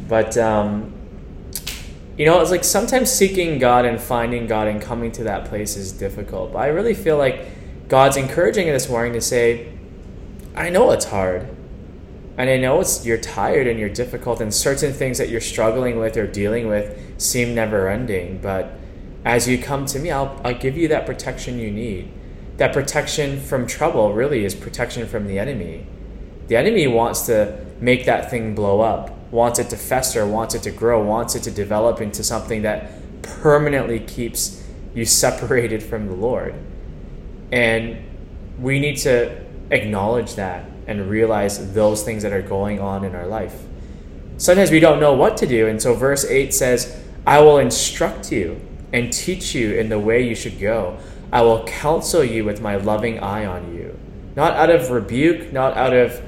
but 0.08 0.38
um, 0.38 0.94
you 2.18 2.26
know, 2.26 2.42
it's 2.42 2.52
like 2.52 2.64
sometimes 2.64 3.12
seeking 3.12 3.60
God 3.60 3.86
and 3.86 4.00
finding 4.00 4.48
God 4.48 4.68
and 4.68 4.82
coming 4.82 5.12
to 5.14 5.24
that 5.24 5.46
place 5.46 5.78
is 5.78 5.92
difficult. 5.92 6.54
But 6.54 6.60
I 6.60 6.68
really 6.68 6.94
feel 6.94 7.18
like 7.18 7.88
God's 7.88 8.18
encouraging 8.18 8.68
this 8.68 8.90
morning 8.90 9.14
to 9.14 9.22
say, 9.22 9.72
I 10.56 10.70
know 10.70 10.92
it's 10.92 11.06
hard. 11.06 11.48
And 12.38 12.50
I 12.50 12.58
know 12.58 12.80
it's 12.82 13.06
you're 13.06 13.20
tired 13.20 13.68
and 13.68 13.80
you're 13.80 13.90
difficult 13.90 14.42
and 14.42 14.52
certain 14.52 14.92
things 14.92 15.20
that 15.20 15.30
you're 15.30 15.42
struggling 15.42 16.00
with 16.00 16.18
or 16.18 16.26
dealing 16.26 16.68
with 16.68 17.22
seem 17.22 17.54
never 17.54 17.88
ending, 17.90 18.40
but 18.42 18.72
as 19.26 19.48
you 19.48 19.58
come 19.58 19.86
to 19.88 20.00
me, 20.00 20.12
I'll, 20.12 20.40
I'll 20.44 20.58
give 20.58 20.78
you 20.78 20.88
that 20.90 21.06
protection 21.06 21.60
you 21.60 21.72
need. 21.72 22.12
That 22.58 22.74
protection 22.74 23.40
from 23.40 23.66
trouble 23.66 24.14
really 24.14 24.46
is 24.46 24.54
protection 24.54 25.08
from 25.08 25.28
the 25.28 25.40
enemy. 25.40 25.88
The 26.48 26.58
enemy 26.58 26.88
wants 26.88 27.26
to 27.28 27.66
make 27.80 28.06
that 28.06 28.30
thing 28.30 28.54
blow 28.54 28.82
up, 28.82 29.12
wants 29.32 29.60
it 29.60 29.70
to 29.70 29.78
fester, 29.78 30.26
wants 30.28 30.56
it 30.56 30.64
to 30.64 30.72
grow, 30.72 31.04
wants 31.04 31.36
it 31.36 31.44
to 31.44 31.52
develop 31.52 32.02
into 32.02 32.24
something 32.24 32.62
that 32.64 32.92
permanently 33.22 34.00
keeps 34.00 34.64
you 34.94 35.06
separated 35.06 35.82
from 35.82 36.08
the 36.08 36.14
Lord. 36.14 36.54
And 37.52 37.98
we 38.60 38.80
need 38.80 38.98
to 38.98 39.42
acknowledge 39.72 40.36
that 40.36 40.66
and 40.86 41.10
realize 41.10 41.74
those 41.74 42.04
things 42.04 42.24
that 42.24 42.34
are 42.34 42.42
going 42.42 42.80
on 42.80 43.04
in 43.06 43.16
our 43.16 43.26
life. 43.26 43.64
Sometimes 44.38 44.70
we 44.70 44.80
don't 44.80 45.00
know 45.00 45.14
what 45.14 45.38
to 45.38 45.48
do, 45.48 45.68
and 45.68 45.82
so 45.82 45.94
verse 45.94 46.26
8 46.26 46.54
says, 46.54 47.02
I 47.26 47.40
will 47.40 47.58
instruct 47.58 48.32
you 48.32 48.60
and 48.94 49.12
teach 49.12 49.54
you 49.54 49.74
in 49.74 49.90
the 49.90 50.00
way 50.00 50.26
you 50.26 50.36
should 50.36 50.60
go. 50.60 50.98
I 51.32 51.42
will 51.42 51.66
counsel 51.66 52.24
you 52.24 52.46
with 52.46 52.62
my 52.62 52.76
loving 52.76 53.20
eye 53.20 53.46
on 53.46 53.76
you. 53.76 54.00
Not 54.36 54.54
out 54.54 54.70
of 54.70 54.92
rebuke, 54.92 55.52
not 55.52 55.76
out 55.76 55.94
of 55.94 56.22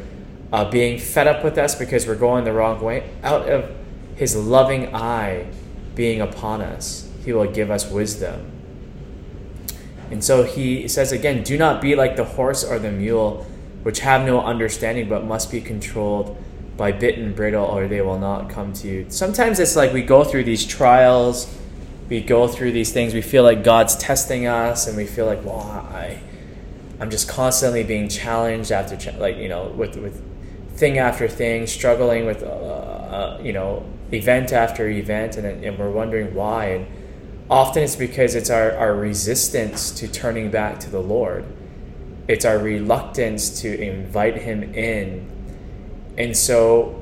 uh, 0.52 0.70
being 0.70 1.00
fed 1.00 1.28
up 1.28 1.44
with 1.44 1.58
us 1.58 1.76
because 1.76 2.08
we're 2.08 2.16
going 2.16 2.44
the 2.44 2.54
wrong 2.54 2.82
way, 2.82 3.10
out 3.24 3.48
of 3.48 3.72
his 4.16 4.36
loving 4.36 4.94
eye 4.96 5.48
being 5.94 6.22
upon 6.22 6.62
us, 6.62 7.10
he 7.24 7.34
will 7.34 7.52
give 7.52 7.70
us 7.70 7.90
wisdom. 7.90 8.52
And 10.12 10.24
so 10.24 10.44
he 10.44 10.88
says 10.88 11.12
again, 11.12 11.44
Do 11.44 11.58
not 11.58 11.82
be 11.82 11.96
like 11.96 12.16
the 12.16 12.24
horse 12.24 12.64
or 12.64 12.80
the 12.80 12.92
mule, 12.92 13.46
which 13.84 14.00
have 14.00 14.26
no 14.26 14.42
understanding 14.42 15.10
but 15.10 15.26
must 15.26 15.52
be 15.52 15.62
controlled 15.62 16.38
by 16.78 16.92
bit 16.92 17.18
and 17.18 17.36
bridle, 17.36 17.66
or 17.66 17.88
they 17.88 18.02
will 18.02 18.20
not 18.20 18.50
come 18.50 18.74
to 18.74 18.88
you. 18.88 19.06
Sometimes 19.10 19.60
it's 19.60 19.76
like 19.76 19.94
we 19.94 20.02
go 20.02 20.24
through 20.24 20.44
these 20.44 20.66
trials, 20.66 21.54
we 22.10 22.22
go 22.22 22.48
through 22.48 22.72
these 22.72 22.92
things, 22.92 23.14
we 23.14 23.22
feel 23.22 23.44
like 23.44 23.64
God's 23.64 23.96
testing 23.96 24.46
us, 24.46 24.88
and 24.88 24.96
we 24.96 25.06
feel 25.06 25.26
like, 25.26 25.44
well, 25.44 25.62
I, 25.62 26.20
I'm 27.00 27.10
just 27.10 27.28
constantly 27.28 27.84
being 27.84 28.10
challenged 28.10 28.72
after, 28.72 29.12
like, 29.14 29.38
you 29.38 29.50
know, 29.50 29.70
with, 29.70 29.98
with 29.98 30.22
thing 30.76 30.98
after 31.00 31.28
thing, 31.28 31.66
struggling 31.66 32.26
with, 32.26 32.44
uh, 32.44 32.46
uh, 32.46 33.40
you 33.42 33.54
know, 33.54 33.86
event 34.12 34.52
after 34.52 34.88
event, 34.88 35.38
and, 35.38 35.66
and 35.66 35.80
we're 35.80 35.90
wondering 35.90 36.36
why. 36.36 36.66
And 36.66 36.88
often 37.50 37.84
it's 37.84 37.96
because 37.96 38.36
it's 38.36 38.52
our, 38.52 38.72
our 38.78 38.94
resistance 38.94 39.90
to 39.92 40.08
turning 40.08 40.52
back 40.52 40.80
to 40.82 40.90
the 40.92 41.02
Lord, 41.02 41.46
it's 42.28 42.46
our 42.46 42.60
reluctance 42.60 43.62
to 43.62 43.82
invite 43.82 44.38
Him 44.38 44.76
in. 44.76 45.32
And 46.18 46.38
so 46.38 47.02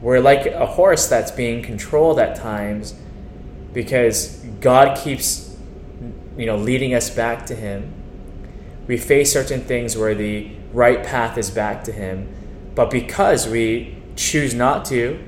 we're 0.00 0.20
like 0.20 0.46
a 0.46 0.66
horse 0.66 1.06
that's 1.06 1.30
being 1.30 1.62
controlled 1.62 2.18
at 2.18 2.36
times 2.36 2.94
because 3.78 4.44
God 4.60 4.98
keeps, 4.98 5.56
you 6.36 6.46
know, 6.46 6.56
leading 6.56 6.94
us 6.94 7.10
back 7.10 7.46
to 7.46 7.54
Him. 7.54 7.92
We 8.88 8.96
face 8.96 9.32
certain 9.32 9.60
things 9.60 9.96
where 9.96 10.16
the 10.16 10.50
right 10.72 11.04
path 11.04 11.38
is 11.38 11.48
back 11.48 11.84
to 11.84 11.92
Him. 11.92 12.34
But 12.74 12.90
because 12.90 13.46
we 13.46 13.96
choose 14.16 14.52
not 14.52 14.84
to 14.86 15.24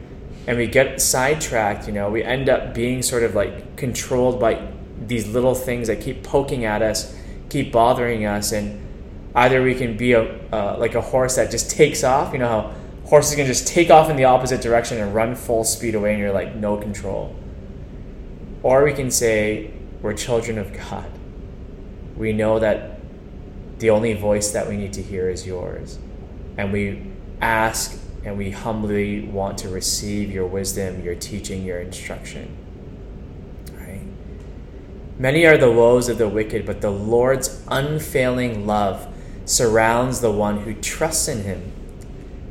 and 0.49 0.59
we 0.59 0.67
get 0.67 1.01
sidetracked, 1.01 1.87
you 1.87 1.93
know, 1.93 2.11
we 2.11 2.25
end 2.25 2.49
up 2.49 2.75
being 2.75 3.03
sort 3.03 3.23
of 3.23 3.37
like 3.37 3.77
controlled 3.77 4.41
by 4.41 4.67
these 4.99 5.29
little 5.29 5.55
things 5.55 5.87
that 5.87 6.01
keep 6.01 6.25
poking 6.25 6.65
at 6.65 6.83
us, 6.83 7.17
keep 7.51 7.71
bothering 7.71 8.27
us. 8.27 8.51
And 8.51 8.85
either 9.37 9.63
we 9.63 9.77
can 9.77 9.97
be 9.97 10.15
a, 10.15 10.25
uh, 10.53 10.77
like 10.77 10.97
a 10.97 11.01
horse 11.01 11.37
that 11.37 11.53
just 11.53 11.71
takes 11.71 12.03
off, 12.03 12.33
you 12.33 12.41
know 12.41 12.49
how 12.49 12.75
horses 13.05 13.37
can 13.37 13.47
just 13.47 13.69
take 13.69 13.91
off 13.91 14.11
in 14.11 14.17
the 14.17 14.25
opposite 14.25 14.61
direction 14.61 14.99
and 14.99 15.15
run 15.15 15.37
full 15.37 15.63
speed 15.63 15.95
away 15.95 16.11
and 16.11 16.19
you're 16.19 16.33
like 16.33 16.57
no 16.57 16.77
control. 16.77 17.37
Or 18.63 18.85
we 18.85 18.93
can 18.93 19.11
say, 19.11 19.71
we're 20.03 20.15
children 20.15 20.59
of 20.59 20.73
God. 20.73 21.11
We 22.17 22.33
know 22.33 22.59
that 22.59 23.01
the 23.79 23.91
only 23.91 24.15
voice 24.15 24.51
that 24.53 24.69
we 24.69 24.77
need 24.77 24.93
to 24.95 25.03
hear 25.03 25.31
is 25.31 25.47
yours. 25.47 25.99
And 26.57 26.73
we 26.73 27.03
ask 27.41 27.99
and 28.25 28.37
we 28.37 28.51
humbly 28.51 29.23
want 29.23 29.57
to 29.59 29.69
receive 29.69 30.31
your 30.31 30.47
wisdom, 30.47 31.03
your 31.03 31.15
teaching, 31.15 31.65
your 31.65 31.81
instruction. 31.81 32.55
Right? 33.73 34.03
Many 35.19 35.47
are 35.47 35.57
the 35.57 35.71
woes 35.71 36.11
of 36.11 36.19
the 36.19 36.29
wicked, 36.29 36.67
but 36.67 36.83
the 36.83 36.91
Lord's 36.91 37.63
unfailing 37.69 38.67
love 38.67 39.09
surrounds 39.47 40.21
the 40.21 40.31
one 40.31 40.61
who 40.61 40.75
trusts 40.75 41.29
in 41.29 41.45
him. 41.45 41.73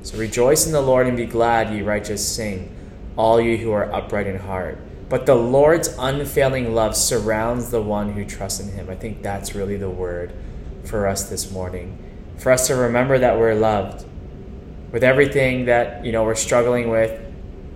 So 0.01 0.17
rejoice 0.17 0.65
in 0.65 0.71
the 0.71 0.81
Lord 0.81 1.05
and 1.05 1.15
be 1.15 1.25
glad, 1.25 1.71
ye 1.71 1.83
righteous, 1.83 2.27
sing, 2.27 2.75
all 3.15 3.39
you 3.39 3.57
who 3.57 3.71
are 3.71 3.91
upright 3.93 4.25
in 4.25 4.39
heart. 4.39 4.79
But 5.09 5.25
the 5.25 5.35
Lord's 5.35 5.95
unfailing 5.97 6.75
love 6.75 6.95
surrounds 6.95 7.71
the 7.71 7.81
one 7.81 8.13
who 8.13 8.23
trusts 8.23 8.59
in 8.59 8.71
him. 8.73 8.89
I 8.91 8.95
think 8.95 9.23
that's 9.23 9.55
really 9.55 9.75
the 9.75 9.89
word 9.89 10.31
for 10.85 11.07
us 11.07 11.23
this 11.29 11.51
morning. 11.51 11.97
For 12.37 12.51
us 12.51 12.67
to 12.67 12.75
remember 12.75 13.17
that 13.17 13.39
we're 13.39 13.55
loved. 13.55 14.05
With 14.91 15.03
everything 15.03 15.65
that, 15.65 16.05
you 16.05 16.11
know, 16.11 16.23
we're 16.23 16.35
struggling 16.35 16.89
with, 16.89 17.19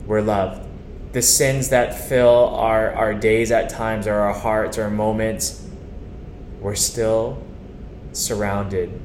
we're 0.06 0.22
loved. 0.22 0.68
The 1.14 1.24
sins 1.24 1.70
that 1.70 2.08
fill 2.08 2.50
our, 2.56 2.92
our 2.94 3.14
days 3.14 3.52
at 3.52 3.70
times 3.70 4.06
or 4.06 4.14
our 4.14 4.34
hearts 4.34 4.78
or 4.78 4.90
moments, 4.92 5.68
we're 6.60 6.76
still 6.76 7.44
surrounded 8.14 9.02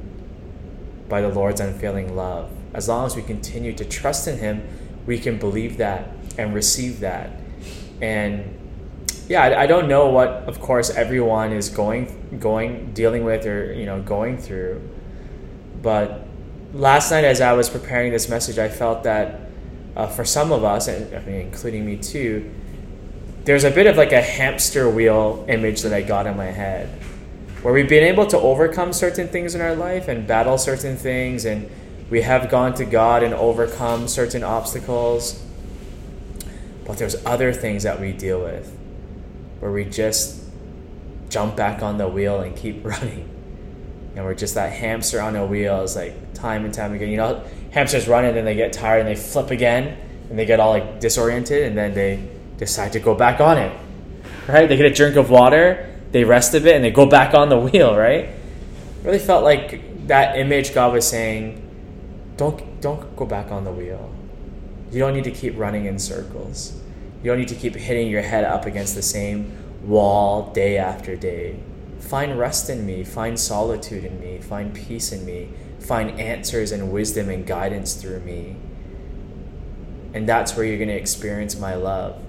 by 1.09 1.21
the 1.21 1.29
Lord's 1.29 1.61
unfailing 1.61 2.15
love. 2.15 2.51
As 2.73 2.87
long 2.87 3.07
as 3.07 3.15
we 3.15 3.23
continue 3.23 3.73
to 3.73 3.85
trust 3.85 4.27
in 4.27 4.37
Him, 4.37 4.67
we 5.07 5.17
can 5.17 5.39
believe 5.39 5.77
that 5.77 6.09
and 6.37 6.53
receive 6.53 6.99
that. 6.99 7.31
And 8.01 8.57
yeah, 9.27 9.43
I, 9.43 9.63
I 9.63 9.67
don't 9.67 9.87
know 9.87 10.07
what, 10.07 10.29
of 10.47 10.59
course, 10.59 10.89
everyone 10.89 11.51
is 11.51 11.69
going, 11.69 12.37
going, 12.39 12.93
dealing 12.93 13.23
with, 13.23 13.45
or 13.45 13.73
you 13.73 13.85
know, 13.85 14.01
going 14.01 14.37
through. 14.37 14.81
But 15.81 16.25
last 16.73 17.11
night, 17.11 17.23
as 17.23 17.41
I 17.41 17.53
was 17.53 17.69
preparing 17.69 18.11
this 18.11 18.29
message, 18.29 18.57
I 18.57 18.69
felt 18.69 19.03
that 19.03 19.41
uh, 19.95 20.07
for 20.07 20.25
some 20.25 20.51
of 20.51 20.63
us, 20.63 20.87
and 20.87 21.13
I 21.15 21.19
mean, 21.25 21.41
including 21.41 21.85
me 21.85 21.97
too, 21.97 22.51
there's 23.45 23.63
a 23.63 23.71
bit 23.71 23.87
of 23.87 23.97
like 23.97 24.11
a 24.11 24.21
hamster 24.21 24.89
wheel 24.89 25.45
image 25.47 25.81
that 25.81 25.93
I 25.93 26.01
got 26.01 26.27
in 26.27 26.37
my 26.37 26.45
head 26.45 26.89
where 27.61 27.73
we've 27.73 27.89
been 27.89 28.03
able 28.03 28.25
to 28.25 28.37
overcome 28.37 28.93
certain 28.93 29.27
things 29.27 29.53
in 29.53 29.61
our 29.61 29.75
life 29.75 30.07
and 30.07 30.25
battle 30.25 30.57
certain 30.57 30.95
things, 30.95 31.45
and 31.45 31.69
we 32.09 32.21
have 32.21 32.49
gone 32.49 32.73
to 32.75 32.85
God 32.85 33.21
and 33.21 33.33
overcome 33.33 34.07
certain 34.07 34.43
obstacles. 34.43 35.43
But 36.89 36.97
there's 36.97 37.23
other 37.25 37.53
things 37.53 37.83
that 37.83 38.01
we 38.01 38.11
deal 38.11 38.41
with 38.41 38.75
where 39.59 39.71
we 39.71 39.85
just 39.85 40.43
jump 41.29 41.55
back 41.55 41.83
on 41.83 41.99
the 41.99 42.07
wheel 42.07 42.41
and 42.41 42.55
keep 42.55 42.83
running. 42.85 43.29
And 44.15 44.25
we're 44.25 44.33
just 44.33 44.55
that 44.55 44.73
hamster 44.73 45.21
on 45.21 45.35
a 45.35 45.45
wheel 45.45 45.81
is 45.81 45.95
like 45.95 46.33
time 46.33 46.65
and 46.65 46.73
time 46.73 46.93
again. 46.93 47.09
You 47.09 47.17
know, 47.17 47.43
hamsters 47.71 48.07
run 48.07 48.25
and 48.25 48.35
then 48.35 48.43
they 48.43 48.55
get 48.55 48.73
tired 48.73 48.99
and 49.01 49.07
they 49.07 49.15
flip 49.15 49.51
again 49.51 49.97
and 50.29 50.37
they 50.37 50.45
get 50.45 50.59
all 50.59 50.71
like 50.71 50.99
disoriented 50.99 51.67
and 51.67 51.77
then 51.77 51.93
they 51.93 52.27
decide 52.57 52.91
to 52.93 52.99
go 52.99 53.13
back 53.13 53.39
on 53.39 53.59
it. 53.59 53.79
Right? 54.47 54.67
They 54.67 54.75
get 54.75 54.87
a 54.87 54.93
drink 54.93 55.15
of 55.15 55.29
water 55.29 55.85
they 56.11 56.23
rest 56.23 56.55
a 56.55 56.59
bit 56.59 56.75
and 56.75 56.83
they 56.83 56.89
go 56.89 57.05
back 57.05 57.33
on 57.33 57.49
the 57.49 57.59
wheel, 57.69 57.95
right? 57.95 58.29
Really 59.03 59.19
felt 59.19 59.43
like 59.43 60.07
that 60.07 60.37
image 60.37 60.73
God 60.73 60.93
was 60.93 61.07
saying, 61.07 61.65
don't 62.35 62.81
don't 62.81 63.15
go 63.15 63.25
back 63.25 63.51
on 63.51 63.63
the 63.63 63.71
wheel. 63.71 64.11
You 64.91 64.99
don't 64.99 65.13
need 65.13 65.25
to 65.25 65.31
keep 65.31 65.57
running 65.57 65.85
in 65.85 65.99
circles. 65.99 66.78
You 67.21 67.31
don't 67.31 67.39
need 67.39 67.49
to 67.49 67.55
keep 67.55 67.75
hitting 67.75 68.09
your 68.09 68.21
head 68.21 68.45
up 68.45 68.65
against 68.65 68.95
the 68.95 69.01
same 69.01 69.51
wall 69.83 70.51
day 70.53 70.77
after 70.77 71.15
day. 71.15 71.59
Find 71.99 72.39
rest 72.39 72.69
in 72.69 72.85
me, 72.85 73.03
find 73.03 73.37
solitude 73.39 74.05
in 74.05 74.19
me, 74.21 74.39
find 74.39 74.73
peace 74.73 75.11
in 75.11 75.25
me, 75.25 75.49
find 75.79 76.19
answers 76.19 76.71
and 76.71 76.91
wisdom 76.91 77.29
and 77.29 77.45
guidance 77.45 77.95
through 77.95 78.21
me. 78.21 78.55
And 80.13 80.27
that's 80.27 80.55
where 80.55 80.65
you're 80.65 80.77
going 80.77 80.89
to 80.89 80.95
experience 80.95 81.59
my 81.59 81.75
love. 81.75 82.21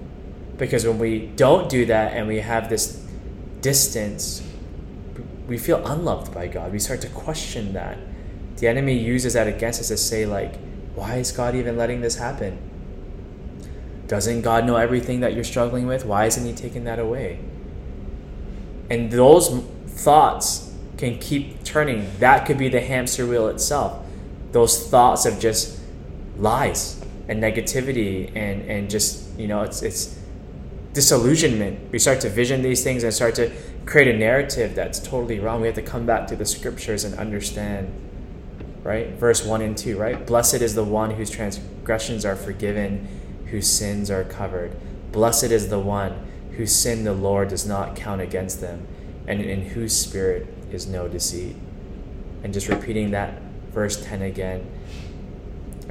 Because 0.57 0.85
when 0.85 0.99
we 0.99 1.27
don't 1.27 1.69
do 1.69 1.85
that 1.85 2.13
and 2.13 2.27
we 2.27 2.37
have 2.37 2.69
this 2.69 3.03
distance, 3.61 4.43
we 5.47 5.57
feel 5.57 5.85
unloved 5.87 6.33
by 6.33 6.47
God. 6.47 6.71
We 6.71 6.79
start 6.79 7.01
to 7.01 7.09
question 7.09 7.73
that. 7.73 7.97
The 8.57 8.67
enemy 8.67 8.97
uses 8.97 9.33
that 9.33 9.47
against 9.47 9.79
us 9.79 9.87
to 9.87 9.97
say, 9.97 10.25
like, 10.25 10.55
why 10.93 11.15
is 11.15 11.31
God 11.31 11.55
even 11.55 11.77
letting 11.77 12.01
this 12.01 12.17
happen? 12.17 12.70
Doesn't 14.11 14.41
God 14.41 14.65
know 14.65 14.75
everything 14.75 15.21
that 15.21 15.35
you're 15.35 15.45
struggling 15.45 15.87
with? 15.87 16.03
Why 16.03 16.25
isn't 16.25 16.45
He 16.45 16.51
taking 16.51 16.83
that 16.83 16.99
away? 16.99 17.39
And 18.89 19.09
those 19.09 19.47
thoughts 19.87 20.75
can 20.97 21.17
keep 21.17 21.63
turning. 21.63 22.11
That 22.19 22.45
could 22.45 22.57
be 22.57 22.67
the 22.67 22.81
hamster 22.81 23.25
wheel 23.25 23.47
itself. 23.47 24.05
Those 24.51 24.89
thoughts 24.89 25.25
of 25.25 25.39
just 25.39 25.79
lies 26.37 27.01
and 27.29 27.41
negativity 27.41 28.35
and, 28.35 28.69
and 28.69 28.89
just, 28.89 29.39
you 29.39 29.47
know, 29.47 29.61
it's, 29.61 29.81
it's 29.81 30.19
disillusionment. 30.91 31.89
We 31.93 31.97
start 31.97 32.19
to 32.19 32.29
vision 32.29 32.63
these 32.63 32.83
things 32.83 33.05
and 33.05 33.13
start 33.13 33.35
to 33.35 33.49
create 33.85 34.13
a 34.13 34.17
narrative 34.17 34.75
that's 34.75 34.99
totally 34.99 35.39
wrong. 35.39 35.61
We 35.61 35.67
have 35.67 35.77
to 35.77 35.81
come 35.81 36.05
back 36.05 36.27
to 36.27 36.35
the 36.35 36.45
scriptures 36.45 37.05
and 37.05 37.17
understand, 37.17 37.89
right? 38.83 39.11
Verse 39.11 39.45
1 39.45 39.61
and 39.61 39.77
2, 39.77 39.97
right? 39.97 40.27
Blessed 40.27 40.55
is 40.55 40.75
the 40.75 40.83
one 40.83 41.11
whose 41.11 41.29
transgressions 41.29 42.25
are 42.25 42.35
forgiven, 42.35 43.07
whose 43.51 43.67
sins 43.67 44.09
are 44.09 44.23
covered. 44.23 44.75
Blessed 45.11 45.45
is 45.51 45.69
the 45.69 45.79
one 45.79 46.27
whose 46.57 46.75
sin 46.75 47.03
the 47.03 47.13
Lord 47.13 47.49
does 47.49 47.65
not 47.65 47.95
count 47.95 48.21
against 48.21 48.61
them, 48.61 48.87
and 49.27 49.41
in 49.41 49.61
whose 49.61 49.95
spirit 49.95 50.47
is 50.71 50.87
no 50.87 51.07
deceit. 51.07 51.55
And 52.43 52.53
just 52.53 52.67
repeating 52.67 53.11
that 53.11 53.39
verse 53.71 54.03
10 54.03 54.21
again. 54.21 54.69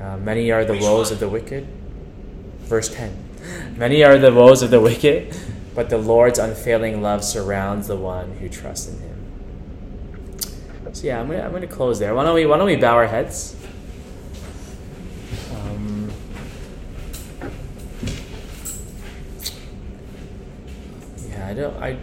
Uh, 0.00 0.16
many 0.16 0.50
are 0.50 0.64
the 0.64 0.78
woes 0.78 1.10
of 1.10 1.20
the 1.20 1.28
wicked. 1.28 1.66
Verse 2.60 2.88
10 2.88 3.28
Many 3.76 4.04
are 4.04 4.18
the 4.18 4.32
woes 4.32 4.62
of 4.62 4.70
the 4.70 4.80
wicked, 4.80 5.36
but 5.74 5.90
the 5.90 5.98
Lord's 5.98 6.38
unfailing 6.38 7.00
love 7.00 7.24
surrounds 7.24 7.88
the 7.88 7.96
one 7.96 8.32
who 8.38 8.48
trusts 8.48 8.88
in 8.88 8.98
him. 8.98 9.10
So 10.92 11.06
yeah, 11.06 11.20
I'm 11.20 11.28
gonna 11.28 11.42
I'm 11.42 11.52
gonna 11.52 11.66
close 11.66 11.98
there. 11.98 12.14
Why 12.14 12.24
don't 12.24 12.34
we 12.34 12.46
why 12.46 12.58
don't 12.58 12.66
we 12.66 12.76
bow 12.76 12.94
our 12.94 13.06
heads? 13.06 13.54
Um, 15.54 16.10
yeah, 21.28 21.46
I 21.46 21.49
don't 21.60 21.76
I 21.82 21.96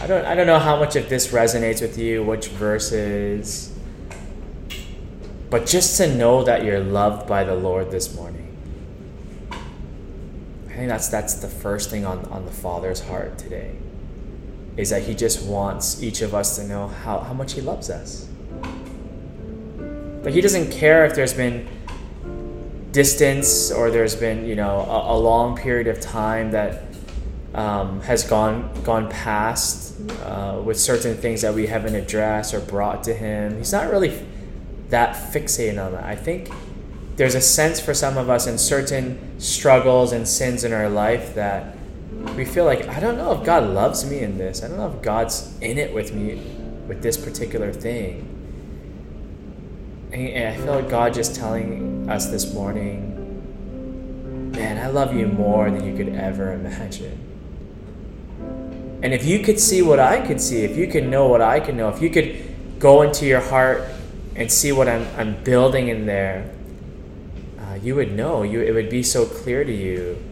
I 0.00 0.06
don't 0.06 0.24
I 0.24 0.34
don't 0.34 0.46
know 0.46 0.58
how 0.58 0.78
much 0.78 0.96
of 0.96 1.08
this 1.08 1.28
resonates 1.28 1.80
with 1.80 1.98
you, 1.98 2.22
which 2.22 2.48
verses. 2.48 3.68
But 5.50 5.66
just 5.66 5.98
to 5.98 6.14
know 6.14 6.44
that 6.44 6.64
you're 6.64 6.80
loved 6.80 7.28
by 7.28 7.44
the 7.44 7.54
Lord 7.54 7.90
this 7.90 8.14
morning 8.14 8.42
I 10.72 10.76
think 10.76 10.88
that's 10.88 11.08
that's 11.08 11.34
the 11.34 11.48
first 11.48 11.90
thing 11.90 12.06
on, 12.06 12.24
on 12.26 12.46
the 12.46 12.50
Father's 12.50 13.00
heart 13.00 13.36
today. 13.36 13.76
Is 14.78 14.88
that 14.88 15.02
he 15.02 15.14
just 15.14 15.46
wants 15.46 16.02
each 16.02 16.22
of 16.22 16.34
us 16.34 16.56
to 16.56 16.64
know 16.64 16.88
how, 16.88 17.18
how 17.18 17.34
much 17.34 17.52
he 17.52 17.60
loves 17.60 17.90
us. 17.90 18.26
But 20.22 20.32
he 20.32 20.40
doesn't 20.40 20.70
care 20.70 21.04
if 21.04 21.14
there's 21.14 21.34
been 21.34 21.68
distance 22.92 23.70
or 23.70 23.90
there's 23.90 24.16
been, 24.16 24.46
you 24.46 24.54
know, 24.54 24.80
a, 24.80 25.14
a 25.14 25.18
long 25.18 25.58
period 25.58 25.88
of 25.88 26.00
time 26.00 26.52
that 26.52 26.91
um, 27.54 28.00
has 28.02 28.24
gone 28.24 28.72
gone 28.82 29.10
past 29.10 29.94
uh, 30.22 30.60
with 30.64 30.80
certain 30.80 31.16
things 31.16 31.42
that 31.42 31.54
we 31.54 31.66
haven't 31.66 31.94
addressed 31.94 32.54
or 32.54 32.60
brought 32.60 33.04
to 33.04 33.14
him. 33.14 33.58
He's 33.58 33.72
not 33.72 33.90
really 33.90 34.26
that 34.88 35.32
fixated 35.32 35.84
on 35.84 35.92
that. 35.92 36.04
I 36.04 36.16
think 36.16 36.50
there's 37.16 37.34
a 37.34 37.40
sense 37.40 37.80
for 37.80 37.92
some 37.92 38.16
of 38.16 38.30
us 38.30 38.46
in 38.46 38.56
certain 38.56 39.38
struggles 39.38 40.12
and 40.12 40.26
sins 40.26 40.64
in 40.64 40.72
our 40.72 40.88
life 40.88 41.34
that 41.34 41.76
we 42.36 42.44
feel 42.44 42.64
like 42.64 42.88
I 42.88 43.00
don't 43.00 43.16
know 43.16 43.32
if 43.32 43.44
God 43.44 43.68
loves 43.68 44.08
me 44.08 44.20
in 44.20 44.38
this. 44.38 44.62
I 44.62 44.68
don't 44.68 44.78
know 44.78 44.92
if 44.92 45.02
God's 45.02 45.56
in 45.60 45.78
it 45.78 45.92
with 45.92 46.14
me 46.14 46.36
with 46.86 47.02
this 47.02 47.16
particular 47.16 47.72
thing. 47.72 48.28
And 50.12 50.48
I 50.48 50.56
feel 50.56 50.74
like 50.74 50.90
God 50.90 51.14
just 51.14 51.34
telling 51.34 52.08
us 52.10 52.26
this 52.26 52.52
morning, 52.52 54.52
man, 54.52 54.78
I 54.78 54.88
love 54.88 55.14
you 55.14 55.26
more 55.26 55.70
than 55.70 55.86
you 55.86 55.96
could 55.96 56.14
ever 56.14 56.52
imagine. 56.52 57.31
And 59.02 59.12
if 59.12 59.24
you 59.24 59.40
could 59.40 59.58
see 59.58 59.82
what 59.82 59.98
I 59.98 60.24
could 60.24 60.40
see, 60.40 60.62
if 60.62 60.76
you 60.76 60.86
could 60.86 61.08
know 61.08 61.26
what 61.26 61.42
I 61.42 61.58
could 61.58 61.74
know, 61.74 61.88
if 61.88 62.00
you 62.00 62.08
could 62.08 62.78
go 62.78 63.02
into 63.02 63.26
your 63.26 63.40
heart 63.40 63.84
and 64.36 64.50
see 64.50 64.70
what 64.70 64.88
I'm, 64.88 65.06
I'm 65.16 65.42
building 65.42 65.88
in 65.88 66.06
there, 66.06 66.50
uh, 67.58 67.74
you 67.82 67.96
would 67.96 68.12
know. 68.12 68.44
You 68.44 68.60
it 68.60 68.72
would 68.72 68.90
be 68.90 69.02
so 69.02 69.26
clear 69.26 69.64
to 69.64 69.72
you 69.72 70.22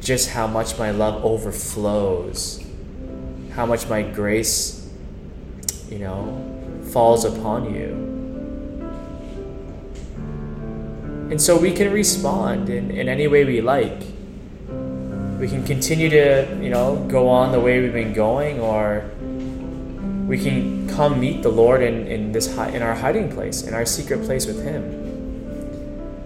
just 0.00 0.30
how 0.30 0.46
much 0.46 0.78
my 0.78 0.92
love 0.92 1.24
overflows, 1.24 2.64
how 3.52 3.66
much 3.66 3.88
my 3.88 4.02
grace, 4.02 4.88
you 5.90 5.98
know, 5.98 6.80
falls 6.92 7.24
upon 7.24 7.74
you. 7.74 8.10
And 11.30 11.40
so 11.40 11.56
we 11.56 11.72
can 11.72 11.92
respond 11.92 12.68
in, 12.68 12.90
in 12.90 13.08
any 13.08 13.28
way 13.28 13.44
we 13.44 13.60
like. 13.60 14.02
We 15.40 15.48
can 15.48 15.64
continue 15.64 16.08
to, 16.10 16.58
you 16.62 16.70
know, 16.70 17.04
go 17.08 17.28
on 17.28 17.50
the 17.50 17.58
way 17.58 17.80
we've 17.80 17.92
been 17.92 18.12
going, 18.12 18.60
or 18.60 19.10
we 20.28 20.38
can 20.38 20.88
come 20.88 21.18
meet 21.18 21.42
the 21.42 21.48
Lord 21.48 21.82
in, 21.82 22.06
in 22.06 22.30
this 22.30 22.46
in 22.46 22.82
our 22.82 22.94
hiding 22.94 23.32
place, 23.32 23.62
in 23.62 23.74
our 23.74 23.84
secret 23.84 24.22
place 24.22 24.46
with 24.46 24.62
Him 24.62 25.00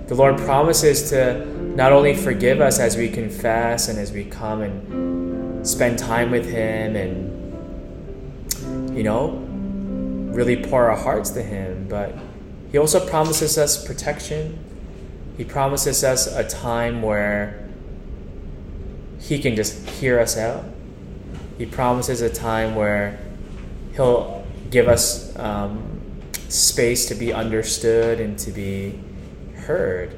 the 0.06 0.14
Lord 0.14 0.36
promises 0.38 1.08
to 1.10 1.46
not 1.74 1.92
only 1.92 2.14
forgive 2.14 2.60
us 2.60 2.78
as 2.78 2.96
we 2.96 3.08
confess 3.08 3.88
and 3.88 3.98
as 3.98 4.12
we 4.12 4.24
come 4.24 4.60
and 4.60 5.66
spend 5.66 5.98
time 5.98 6.30
with 6.30 6.46
Him 6.46 6.94
and, 6.94 8.96
you 8.96 9.02
know, 9.02 9.30
really 10.34 10.62
pour 10.62 10.90
our 10.90 10.96
hearts 10.96 11.30
to 11.30 11.42
Him, 11.42 11.86
but 11.88 12.14
He 12.70 12.76
also 12.76 13.06
promises 13.08 13.56
us 13.56 13.84
protection. 13.84 14.58
He 15.38 15.44
promises 15.44 16.04
us 16.04 16.26
a 16.26 16.46
time 16.46 17.00
where 17.00 17.63
He 19.24 19.38
can 19.38 19.56
just 19.56 19.88
hear 19.88 20.20
us 20.20 20.36
out. 20.36 20.64
He 21.56 21.64
promises 21.64 22.20
a 22.20 22.28
time 22.28 22.74
where 22.74 23.18
He'll 23.94 24.46
give 24.70 24.86
us 24.86 25.34
um, 25.38 26.02
space 26.48 27.06
to 27.06 27.14
be 27.14 27.32
understood 27.32 28.20
and 28.20 28.38
to 28.40 28.50
be 28.50 29.00
heard. 29.56 30.14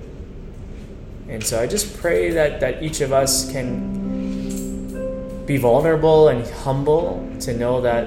And 1.28 1.44
so 1.44 1.60
I 1.60 1.68
just 1.68 1.96
pray 2.00 2.30
that, 2.30 2.58
that 2.58 2.82
each 2.82 3.00
of 3.00 3.12
us 3.12 3.48
can 3.52 3.94
be 5.46 5.56
vulnerable 5.56 6.26
and 6.28 6.44
humble 6.64 7.32
to 7.40 7.56
know 7.56 7.80
that 7.82 8.06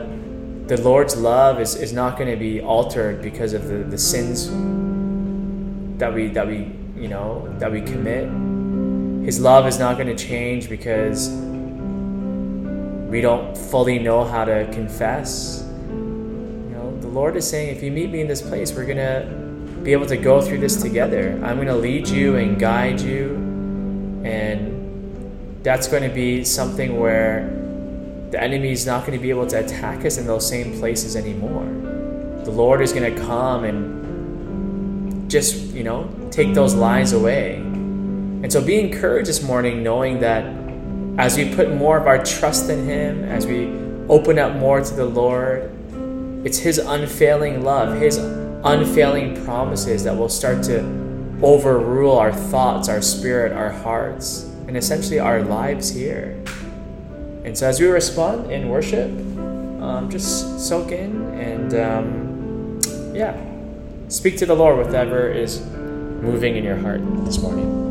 the 0.67 0.81
Lord's 0.81 1.15
love 1.15 1.62
is, 1.62 1.75
is 1.75 1.93
not 1.93 2.17
going 2.17 2.29
to 2.29 2.35
be 2.35 2.59
altered 2.59 3.21
because 3.21 3.53
of 3.53 3.69
the, 3.69 3.77
the 3.77 3.97
sins 3.97 4.49
that 5.97 6.13
we 6.13 6.27
that 6.29 6.47
we 6.47 6.71
you 6.97 7.07
know 7.07 7.53
that 7.59 7.71
we 7.71 7.81
commit. 7.81 8.48
His 9.30 9.39
love 9.39 9.68
is 9.68 9.78
not 9.78 9.96
going 9.96 10.08
to 10.08 10.15
change 10.15 10.68
because 10.70 11.30
we 13.12 13.22
don't 13.22 13.56
fully 13.56 14.00
know 14.00 14.24
how 14.24 14.44
to 14.44 14.68
confess. 14.72 15.63
You 15.88 16.72
know, 16.74 16.98
the 17.00 17.10
Lord 17.10 17.36
is 17.36 17.48
saying, 17.48 17.76
if 17.76 17.84
you 17.84 17.92
meet 17.92 18.10
me 18.10 18.22
in 18.22 18.28
this 18.28 18.42
place, 18.42 18.74
we're 18.74 18.88
gonna 18.88 19.28
be 19.84 19.92
able 19.92 20.08
to 20.08 20.18
go 20.18 20.42
through 20.42 20.62
this 20.62 20.82
together. 20.82 21.39
I'm 21.44 21.58
going 21.58 21.68
to 21.68 21.76
lead 21.76 22.08
you 22.08 22.38
and 22.38 22.60
guide 22.60 23.00
you. 23.02 23.36
And 24.24 25.62
that's 25.62 25.88
going 25.88 26.02
to 26.02 26.10
be 26.10 26.44
something 26.44 27.00
where 27.00 27.48
the 28.32 28.42
enemy 28.42 28.72
is 28.72 28.88
not 28.88 29.06
going 29.06 29.15
to 29.15 29.22
be 29.22 29.30
able 29.30 29.46
to 29.46 29.60
attack 29.63 30.06
us 30.06 30.18
in 30.18 30.26
those 30.26 30.50
same 30.50 30.80
places 30.80 31.15
anymore. 31.15 31.65
The 32.46 32.52
Lord 32.52 32.82
is 32.82 32.94
going 32.94 33.13
to 33.13 33.22
come 33.22 33.63
and 33.63 35.30
just, 35.30 35.56
you 35.65 35.84
know, 35.84 36.10
take 36.32 36.56
those 36.56 36.74
lies 36.74 37.13
away. 37.13 37.63
And 38.41 38.52
so 38.52 38.63
be 38.63 38.80
encouraged 38.80 39.28
this 39.28 39.43
morning 39.43 39.84
knowing 39.84 40.19
that 40.19 40.45
as 41.17 41.36
we 41.36 41.54
put 41.54 41.73
more 41.75 41.97
of 41.97 42.08
our 42.08 42.23
trust 42.23 42.69
in 42.69 42.86
Him, 42.86 43.25
as 43.25 43.45
we 43.45 43.67
open 44.08 44.39
up 44.39 44.56
more 44.56 44.80
to 44.80 44.93
the 44.93 45.06
Lord, 45.06 45.69
it's 46.45 46.58
His 46.58 46.78
unfailing 46.78 47.63
love, 47.65 47.99
His 47.99 48.17
unfailing 48.17 49.43
promises 49.43 50.06
that 50.06 50.15
will 50.15 50.30
start 50.30 50.63
to 50.63 50.80
overrule 51.41 52.17
our 52.17 52.32
thoughts, 52.32 52.88
our 52.88 53.02
spirit, 53.02 53.52
our 53.52 53.71
hearts, 53.71 54.43
and 54.67 54.78
essentially 54.78 55.19
our 55.19 55.41
lives 55.41 55.89
here. 55.89 56.41
And 57.43 57.58
so, 57.58 57.67
as 57.67 57.82
we 57.82 57.88
respond 57.88 58.52
in 58.52 58.69
worship, 58.69 59.10
um, 59.82 60.10
just 60.10 60.60
soak 60.65 60.93
in 60.93 61.25
and, 61.34 61.73
um, 61.73 62.80
yeah, 63.13 63.36
speak 64.08 64.38
to 64.38 64.45
the 64.45 64.56
Lord, 64.56 64.78
whatever 64.78 65.30
is 65.30 65.60
moving 66.21 66.56
in 66.56 66.63
your 66.63 66.78
heart 66.78 67.02
this 67.25 67.39
morning. 67.41 67.88